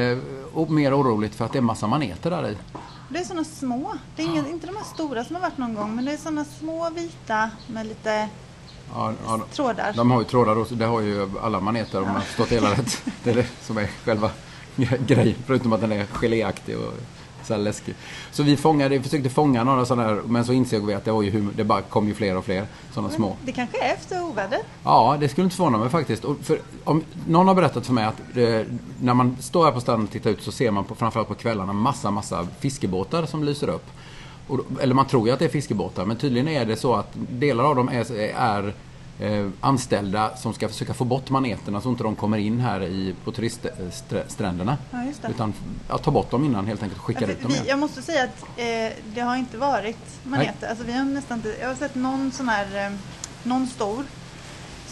eh, 0.57 0.69
mer 0.71 1.01
oroligt 1.01 1.35
för 1.35 1.45
att 1.45 1.53
det 1.53 1.59
är 1.59 1.63
massa 1.63 1.87
maneter 1.87 2.31
där 2.31 2.49
i. 2.49 2.57
Det 3.09 3.19
är 3.19 3.25
sådana 3.25 3.45
små. 3.45 3.95
Det 4.17 4.23
är 4.23 4.27
inga, 4.27 4.49
inte 4.49 4.67
de 4.67 4.77
här 4.77 4.85
stora 4.85 5.25
som 5.25 5.37
har 5.37 5.43
varit 5.43 5.59
någon 5.59 5.75
gång 5.75 5.95
men 5.97 6.05
det 6.05 6.13
är 6.13 6.17
sådana 6.17 6.45
små 6.45 6.91
vita 6.91 7.51
med 7.67 7.87
lite 7.87 8.29
Ja, 8.95 9.13
ja, 9.27 9.41
trådar. 9.53 9.93
de 9.97 10.11
har 10.11 10.19
ju 10.19 10.25
trådar 10.25 10.57
och 10.59 10.67
det 10.71 10.85
har 10.85 11.01
ju 11.01 11.29
alla 11.43 11.61
maneter 11.61 11.99
om 11.99 12.07
jag 12.07 12.13
har 12.15 12.21
förstått 12.21 12.49
hela 12.49 12.71
rätt. 12.71 13.03
Det 13.25 13.31
är 13.31 13.35
det 13.35 13.47
som 13.63 13.79
är 13.79 13.87
själva 14.05 14.31
grejen. 15.07 15.35
Förutom 15.47 15.73
att 15.73 15.81
den 15.81 15.93
är 15.93 16.07
geléaktig 16.07 16.77
och 16.79 16.93
så 17.47 17.55
här 17.55 17.61
läskig. 17.61 17.95
Så 18.33 18.43
vi 18.43 18.57
fångade, 18.57 19.03
försökte 19.03 19.31
fånga 19.31 19.65
några 19.65 19.85
sådana 19.85 20.09
här 20.09 20.21
men 20.27 20.45
så 20.45 20.53
insåg 20.53 20.87
vi 20.87 20.95
att 20.95 21.05
det, 21.05 21.13
var 21.13 21.23
ju, 21.23 21.49
det 21.57 21.65
bara 21.65 21.83
kom 21.83 22.09
ju 22.09 22.15
fler 22.15 22.37
och 22.37 22.45
fler 22.45 22.67
sådana 22.95 23.13
små. 23.13 23.37
Det 23.45 23.53
kanske 23.53 23.79
är 23.79 23.93
efter 23.93 24.23
oväder. 24.23 24.59
Ja, 24.85 25.17
det 25.21 25.29
skulle 25.29 25.45
inte 25.45 25.57
förvåna 25.57 25.79
mig 25.79 25.89
faktiskt. 25.89 26.25
Och 26.25 26.37
för, 26.43 26.61
om, 26.85 27.05
någon 27.27 27.49
har 27.49 27.55
berättat 27.55 27.87
för 27.87 27.93
mig 27.93 28.05
att 28.05 28.21
eh, 28.37 28.61
när 29.01 29.15
man 29.15 29.37
står 29.41 29.65
här 29.65 29.73
på 29.73 29.81
stranden 29.81 30.07
och 30.07 30.13
tittar 30.13 30.31
ut 30.31 30.43
så 30.43 30.53
ser 30.53 30.71
man 30.71 30.85
på, 30.85 30.95
framförallt 30.95 31.29
på 31.29 31.35
kvällarna 31.35 31.73
massa, 31.73 32.11
massa 32.11 32.47
fiskebåtar 32.61 33.27
som 33.27 33.45
lyser 33.45 33.69
upp. 33.69 33.87
Och, 34.49 34.61
eller 34.81 34.95
man 34.95 35.07
tror 35.07 35.27
ju 35.27 35.33
att 35.33 35.39
det 35.39 35.45
är 35.45 35.49
fiskebåtar 35.49 36.05
men 36.05 36.17
tydligen 36.17 36.49
är 36.49 36.65
det 36.65 36.77
så 36.77 36.95
att 36.95 37.09
delar 37.15 37.65
av 37.65 37.77
dem 37.77 37.89
är, 37.89 38.13
är 38.35 38.75
eh, 39.21 39.49
anställda 39.61 40.37
som 40.37 40.55
ska 40.55 40.69
försöka 40.69 40.95
få 40.95 41.05
bort 41.05 41.31
maneterna 41.31 41.81
så 41.81 41.89
inte 41.89 42.03
de 42.03 42.17
kommer 42.17 42.39
in 42.39 42.61
här 42.61 42.83
i, 42.83 43.15
på 43.25 43.33
turiststränderna. 43.33 44.79
Ja. 44.91 45.29
Utan 45.31 45.53
ja, 45.89 45.99
ta 45.99 46.11
bort 46.11 46.31
dem 46.31 46.45
innan 46.45 46.67
helt 46.67 46.83
enkelt 46.83 47.01
och 47.01 47.07
skicka 47.07 47.21
Ja, 47.21 47.27
dit 47.27 47.37
för 47.37 47.43
dem 47.43 47.53
vi, 47.53 47.57
igen. 47.57 47.67
jag 47.69 47.79
måste 47.79 48.03
säga 48.03 48.25
att 48.25 48.43
eh, 48.57 48.97
det 49.15 49.21
har 49.21 49.37
inte 49.37 49.57
varit 49.59 49.99
maneter. 50.25 50.69
Alltså, 50.69 50.85
vi 50.85 50.93
har 50.93 51.05
nästan 51.05 51.39
inte, 51.39 51.55
jag 51.61 51.69
har 51.69 51.75
sett 51.75 51.95
någon 51.95 52.33
sån 52.33 52.49
här, 52.49 52.87
eh, 52.87 52.93
någon 53.43 53.67
stor 53.67 54.05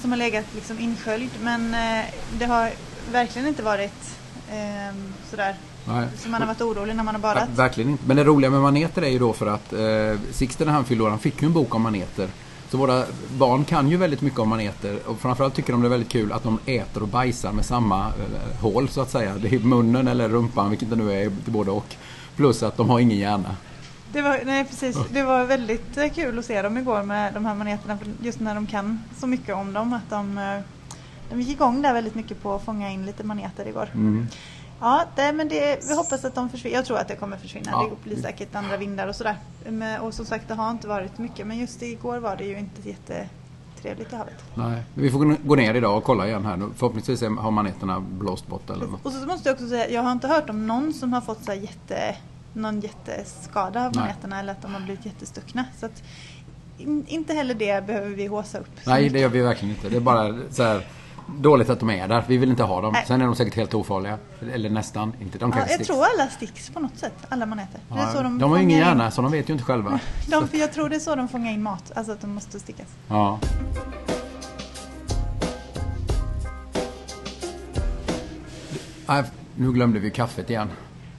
som 0.00 0.10
har 0.10 0.18
legat 0.18 0.44
liksom 0.54 0.78
insköljd 0.78 1.30
men 1.42 1.74
eh, 1.74 2.04
det 2.38 2.44
har 2.44 2.70
verkligen 3.12 3.48
inte 3.48 3.62
varit 3.62 4.16
eh, 4.50 4.94
sådär 5.30 5.56
Nej. 5.88 6.08
så 6.18 6.28
man 6.28 6.40
har 6.42 6.46
varit 6.48 6.60
orolig 6.60 6.96
när 6.96 7.04
man 7.04 7.14
har 7.14 7.22
Ja, 7.28 7.34
badat. 7.34 7.48
verkligen 7.48 7.90
inte. 7.90 8.04
Men 8.06 8.16
det 8.16 8.24
roliga 8.24 8.50
med 8.50 8.60
maneter 8.60 9.02
är 9.02 9.08
ju 9.08 9.18
då 9.18 9.32
för 9.32 9.46
att 9.46 9.72
eh, 9.72 10.20
Sixten 10.32 10.66
när 10.66 10.74
han 10.74 10.84
fyllde 10.84 11.04
år, 11.04 11.10
han 11.10 11.18
fick 11.18 11.42
ju 11.42 11.46
en 11.46 11.52
bok 11.52 11.74
om 11.74 11.82
maneter. 11.82 12.28
Så 12.74 12.78
våra 12.78 13.04
barn 13.38 13.64
kan 13.64 13.88
ju 13.88 13.96
väldigt 13.96 14.20
mycket 14.20 14.38
om 14.38 14.48
maneter 14.48 14.98
och 15.06 15.18
framförallt 15.18 15.54
tycker 15.54 15.72
de 15.72 15.82
det 15.82 15.88
är 15.88 15.90
väldigt 15.90 16.08
kul 16.08 16.32
att 16.32 16.42
de 16.42 16.58
äter 16.66 17.02
och 17.02 17.08
bajsar 17.08 17.52
med 17.52 17.64
samma 17.64 18.06
eh, 18.06 18.60
hål 18.60 18.88
så 18.88 19.00
att 19.00 19.10
säga. 19.10 19.34
Det 19.38 19.54
är 19.54 19.58
munnen 19.58 20.08
eller 20.08 20.28
rumpan, 20.28 20.70
vilket 20.70 20.90
det 20.90 20.96
nu 20.96 21.12
är, 21.12 21.30
till 21.44 21.52
både 21.52 21.70
och. 21.70 21.96
Plus 22.36 22.62
att 22.62 22.76
de 22.76 22.90
har 22.90 23.00
ingen 23.00 23.18
hjärna. 23.18 23.56
Det 24.12 24.22
var, 24.22 24.40
nej, 24.44 24.64
precis. 24.64 24.96
det 25.10 25.22
var 25.22 25.44
väldigt 25.44 25.96
eh, 25.96 26.08
kul 26.14 26.38
att 26.38 26.44
se 26.44 26.62
dem 26.62 26.78
igår 26.78 27.02
med 27.02 27.34
de 27.34 27.44
här 27.44 27.54
maneterna 27.54 27.98
just 28.22 28.40
när 28.40 28.54
de 28.54 28.66
kan 28.66 29.00
så 29.18 29.26
mycket 29.26 29.54
om 29.54 29.72
dem. 29.72 29.92
Att 29.92 30.10
de, 30.10 30.38
eh, 30.38 30.60
de 31.30 31.40
gick 31.40 31.56
igång 31.56 31.82
där 31.82 31.92
väldigt 31.92 32.14
mycket 32.14 32.42
på 32.42 32.54
att 32.54 32.64
fånga 32.64 32.90
in 32.90 33.06
lite 33.06 33.24
maneter 33.24 33.68
igår. 33.68 33.88
Mm. 33.94 34.26
Ja, 34.80 35.04
det, 35.16 35.32
men 35.32 35.48
det, 35.48 35.78
vi 35.88 35.94
hoppas 35.94 36.24
att 36.24 36.34
de 36.34 36.50
försvinner. 36.50 36.76
Jag 36.76 36.86
tror 36.86 36.98
att 36.98 37.08
det 37.08 37.16
kommer 37.16 37.36
försvinna. 37.36 37.70
Ja. 37.70 37.90
Det 37.90 38.08
blir 38.10 38.22
säkert 38.22 38.54
andra 38.54 38.76
vindar 38.76 39.08
och 39.08 39.16
sådär. 39.16 39.36
Men, 39.68 40.00
och 40.00 40.14
som 40.14 40.26
sagt, 40.26 40.48
det 40.48 40.54
har 40.54 40.70
inte 40.70 40.88
varit 40.88 41.18
mycket. 41.18 41.46
Men 41.46 41.58
just 41.58 41.82
igår 41.82 42.18
var 42.18 42.36
det 42.36 42.44
ju 42.44 42.58
inte 42.58 42.88
jättetrevligt 42.88 44.12
i 44.12 44.16
havet. 44.16 44.44
Nej. 44.54 44.82
Vi 44.94 45.10
får 45.10 45.36
gå 45.46 45.54
ner 45.54 45.74
idag 45.74 45.98
och 45.98 46.04
kolla 46.04 46.26
igen 46.26 46.44
här. 46.44 46.68
Förhoppningsvis 46.76 47.22
har 47.22 47.50
maneterna 47.50 48.00
blåst 48.00 48.46
bort 48.46 48.70
eller 48.70 48.86
något. 48.86 49.06
Och 49.06 49.12
så 49.12 49.26
måste 49.26 49.48
jag 49.48 49.54
också 49.54 49.68
säga, 49.68 49.90
jag 49.90 50.02
har 50.02 50.12
inte 50.12 50.28
hört 50.28 50.50
om 50.50 50.66
någon 50.66 50.94
som 50.94 51.12
har 51.12 51.20
fått 51.20 51.44
så 51.44 51.52
jätte, 51.52 52.16
någon 52.52 52.80
jätteskada 52.80 53.86
av 53.86 53.92
Nej. 53.94 54.00
maneterna 54.00 54.40
eller 54.40 54.52
att 54.52 54.62
de 54.62 54.74
har 54.74 54.80
blivit 54.80 55.06
jättestuckna. 55.06 55.64
Så 55.78 55.86
att, 55.86 56.02
in, 56.78 57.04
inte 57.08 57.34
heller 57.34 57.54
det 57.54 57.86
behöver 57.86 58.10
vi 58.10 58.26
håsa 58.26 58.58
upp. 58.58 58.70
Nej, 58.86 59.02
mycket. 59.02 59.12
det 59.12 59.20
gör 59.20 59.28
vi 59.28 59.40
verkligen 59.40 59.74
inte. 59.74 59.88
Det 59.88 59.96
är 59.96 60.00
bara 60.00 60.34
så 60.50 60.62
här 60.62 60.86
dåligt 61.28 61.70
att 61.70 61.80
de 61.80 61.90
är 61.90 62.08
där. 62.08 62.24
Vi 62.28 62.36
vill 62.36 62.50
inte 62.50 62.62
ha 62.62 62.80
dem. 62.80 62.92
Nej. 62.92 63.04
Sen 63.08 63.20
är 63.20 63.24
de 63.26 63.34
säkert 63.34 63.54
helt 63.54 63.74
ofarliga. 63.74 64.18
Eller 64.52 64.70
nästan. 64.70 65.12
Inte. 65.20 65.38
De 65.38 65.50
Ja, 65.50 65.58
jag 65.58 65.68
sticks. 65.70 65.86
tror 65.86 66.04
alla 66.04 66.30
sticks 66.30 66.70
på 66.70 66.80
något 66.80 66.98
sätt, 66.98 67.14
alla 67.28 67.46
maneter. 67.46 67.80
Det 67.88 67.94
är 67.94 67.98
Ja, 67.98 68.12
så 68.12 68.22
de, 68.22 68.38
de 68.38 68.50
har 68.50 68.56
ju 68.58 68.62
ingen 68.62 68.78
fångar 68.80 68.92
in- 68.92 68.98
hjärna 68.98 69.10
så 69.10 69.22
de 69.22 69.32
vet 69.32 69.48
ju 69.48 69.52
inte 69.52 69.64
själva. 69.64 70.00
De, 70.28 70.48
för 70.48 70.58
jag 70.58 70.72
tror 70.72 70.88
det 70.88 70.96
är 70.96 71.00
så 71.00 71.14
de 71.14 71.28
fångar 71.28 71.52
in 71.52 71.62
mat, 71.62 71.92
alltså 71.96 72.12
att 72.12 72.20
de 72.20 72.34
måste 72.34 72.60
stickas. 72.60 72.86
Ja. 73.08 73.38
Nej, 79.06 79.24
nu 79.56 79.72
glömde 79.72 79.98
vi 79.98 80.10
kaffet 80.10 80.50
igen. 80.50 80.68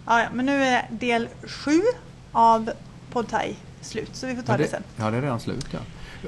Ja, 0.05 0.19
ja, 0.21 0.27
men 0.33 0.45
nu 0.45 0.63
är 0.63 0.87
del 0.89 1.27
sju 1.43 1.81
av 2.31 2.69
Podtai 3.11 3.55
slut, 3.81 4.09
så 4.15 4.27
vi 4.27 4.35
får 4.35 4.41
ta 4.43 4.51
Ja, 4.53 4.57
det, 4.57 4.63
det, 4.63 4.69
sen. 4.69 4.83
ja, 4.97 5.11
det 5.11 5.17
är 5.17 5.21
redan 5.21 5.39
slut 5.39 5.67
ja. 5.71 5.79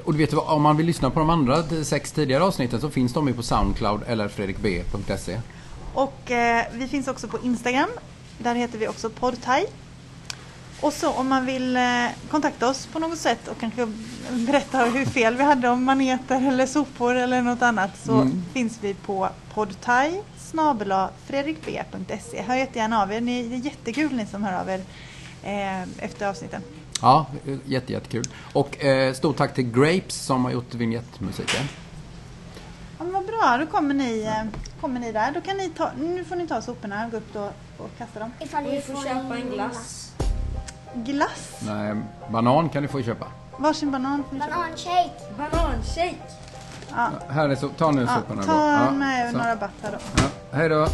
Och 0.04 0.12
du 0.12 0.18
vet 0.18 0.32
vad, 0.32 0.46
om 0.48 0.62
man 0.62 0.76
vill 0.76 0.86
lyssna 0.86 1.10
på 1.10 1.18
de 1.20 1.30
andra 1.30 1.62
sex 1.84 2.12
tidigare 2.12 2.44
avsnitten 2.44 2.80
så 2.80 2.90
finns 2.90 3.12
de 3.12 3.28
ju 3.28 3.34
på 3.34 3.42
Soundcloud 3.42 4.00
eller 4.06 4.28
fredrikb.se. 4.28 5.40
Och 5.94 6.30
eh, 6.30 6.64
vi 6.72 6.88
finns 6.88 7.08
också 7.08 7.28
på 7.28 7.38
Instagram, 7.44 7.88
där 8.38 8.54
heter 8.54 8.78
vi 8.78 8.88
också 8.88 9.10
Podtai. 9.10 9.66
Och 10.80 10.92
så 10.92 11.10
om 11.12 11.28
man 11.28 11.46
vill 11.46 11.76
eh, 11.76 12.06
kontakta 12.30 12.68
oss 12.68 12.86
på 12.86 12.98
något 12.98 13.18
sätt 13.18 13.48
och 13.48 13.60
kanske 13.60 13.88
berätta 14.32 14.78
hur 14.84 15.04
fel 15.04 15.34
vi 15.36 15.42
hade 15.42 15.68
om 15.68 15.84
maneter 15.84 16.48
eller 16.48 16.66
sopor 16.66 17.14
eller 17.14 17.42
något 17.42 17.62
annat 17.62 17.90
så 18.04 18.12
Mm. 18.12 18.44
finns 18.52 18.78
vi 18.80 18.94
på 18.94 19.28
podtai 19.54 20.20
fredrikb.se. 21.26 22.42
Hör 22.42 22.54
jättegärna 22.54 23.02
av 23.02 23.12
er. 23.12 23.20
Ni, 23.20 23.48
det 23.48 23.54
är 23.54 23.58
jättekul 23.58 24.12
ni 24.12 24.26
som 24.26 24.44
hör 24.44 24.60
av 24.60 24.68
er 24.68 24.80
eh, 25.42 25.82
efter 26.04 26.26
avsnitten. 26.26 26.62
Ja, 27.02 27.26
jätte, 27.64 27.92
jättekul. 27.92 28.24
Och 28.52 28.84
eh, 28.84 29.12
stort 29.12 29.36
tack 29.36 29.54
till 29.54 29.70
Grapes 29.72 30.14
som 30.14 30.44
har 30.44 30.52
gjort 30.52 30.74
vignettmusiken. 30.74 31.64
Ja, 32.98 33.04
men 33.04 33.12
vad 33.12 33.26
bra, 33.26 33.56
då 33.60 33.66
kommer 33.66 33.94
ni, 33.94 34.20
eh, 34.26 34.60
kommer 34.80 35.00
ni 35.00 35.12
där. 35.12 35.32
Då 35.32 35.40
kan 35.40 35.56
ni 35.56 35.68
ta, 35.68 35.90
nu 35.98 36.24
får 36.24 36.36
ni 36.36 36.46
ta 36.46 36.62
soporna 36.62 37.04
och 37.04 37.10
gå 37.10 37.16
upp 37.16 37.32
då 37.32 37.50
och 37.78 37.90
kasta 37.98 38.20
dem. 38.20 38.32
Ifall 38.40 38.64
Vi 38.64 38.80
får 38.80 39.02
köpa 39.04 39.36
en 39.36 39.50
glass. 39.50 40.12
Glass. 40.94 41.56
Nej, 41.66 41.94
banan 42.30 42.68
kan 42.68 42.82
du 42.82 42.88
få 42.88 43.02
köpa. 43.02 43.26
Varsin 43.58 43.90
banan 43.90 44.24
får 44.28 44.34
ni 44.34 44.40
köpa. 44.40 44.54
Bananshake. 44.56 45.10
Bananshake. 45.38 46.16
Ja. 46.90 47.08
Här 47.28 47.48
är 47.48 47.54
så, 47.56 47.68
ta 47.68 47.90
nu 47.90 48.02
Ja, 48.02 48.14
soporna 48.14 48.42
ta 48.42 48.68
Ja, 48.70 48.90
med 48.90 49.30
så. 49.32 49.38
några 49.38 49.56
batt 49.56 49.70
här 49.82 49.92
då. 49.92 49.98
Ja, 50.16 50.28
hej 50.58 50.68
då. 50.68 50.88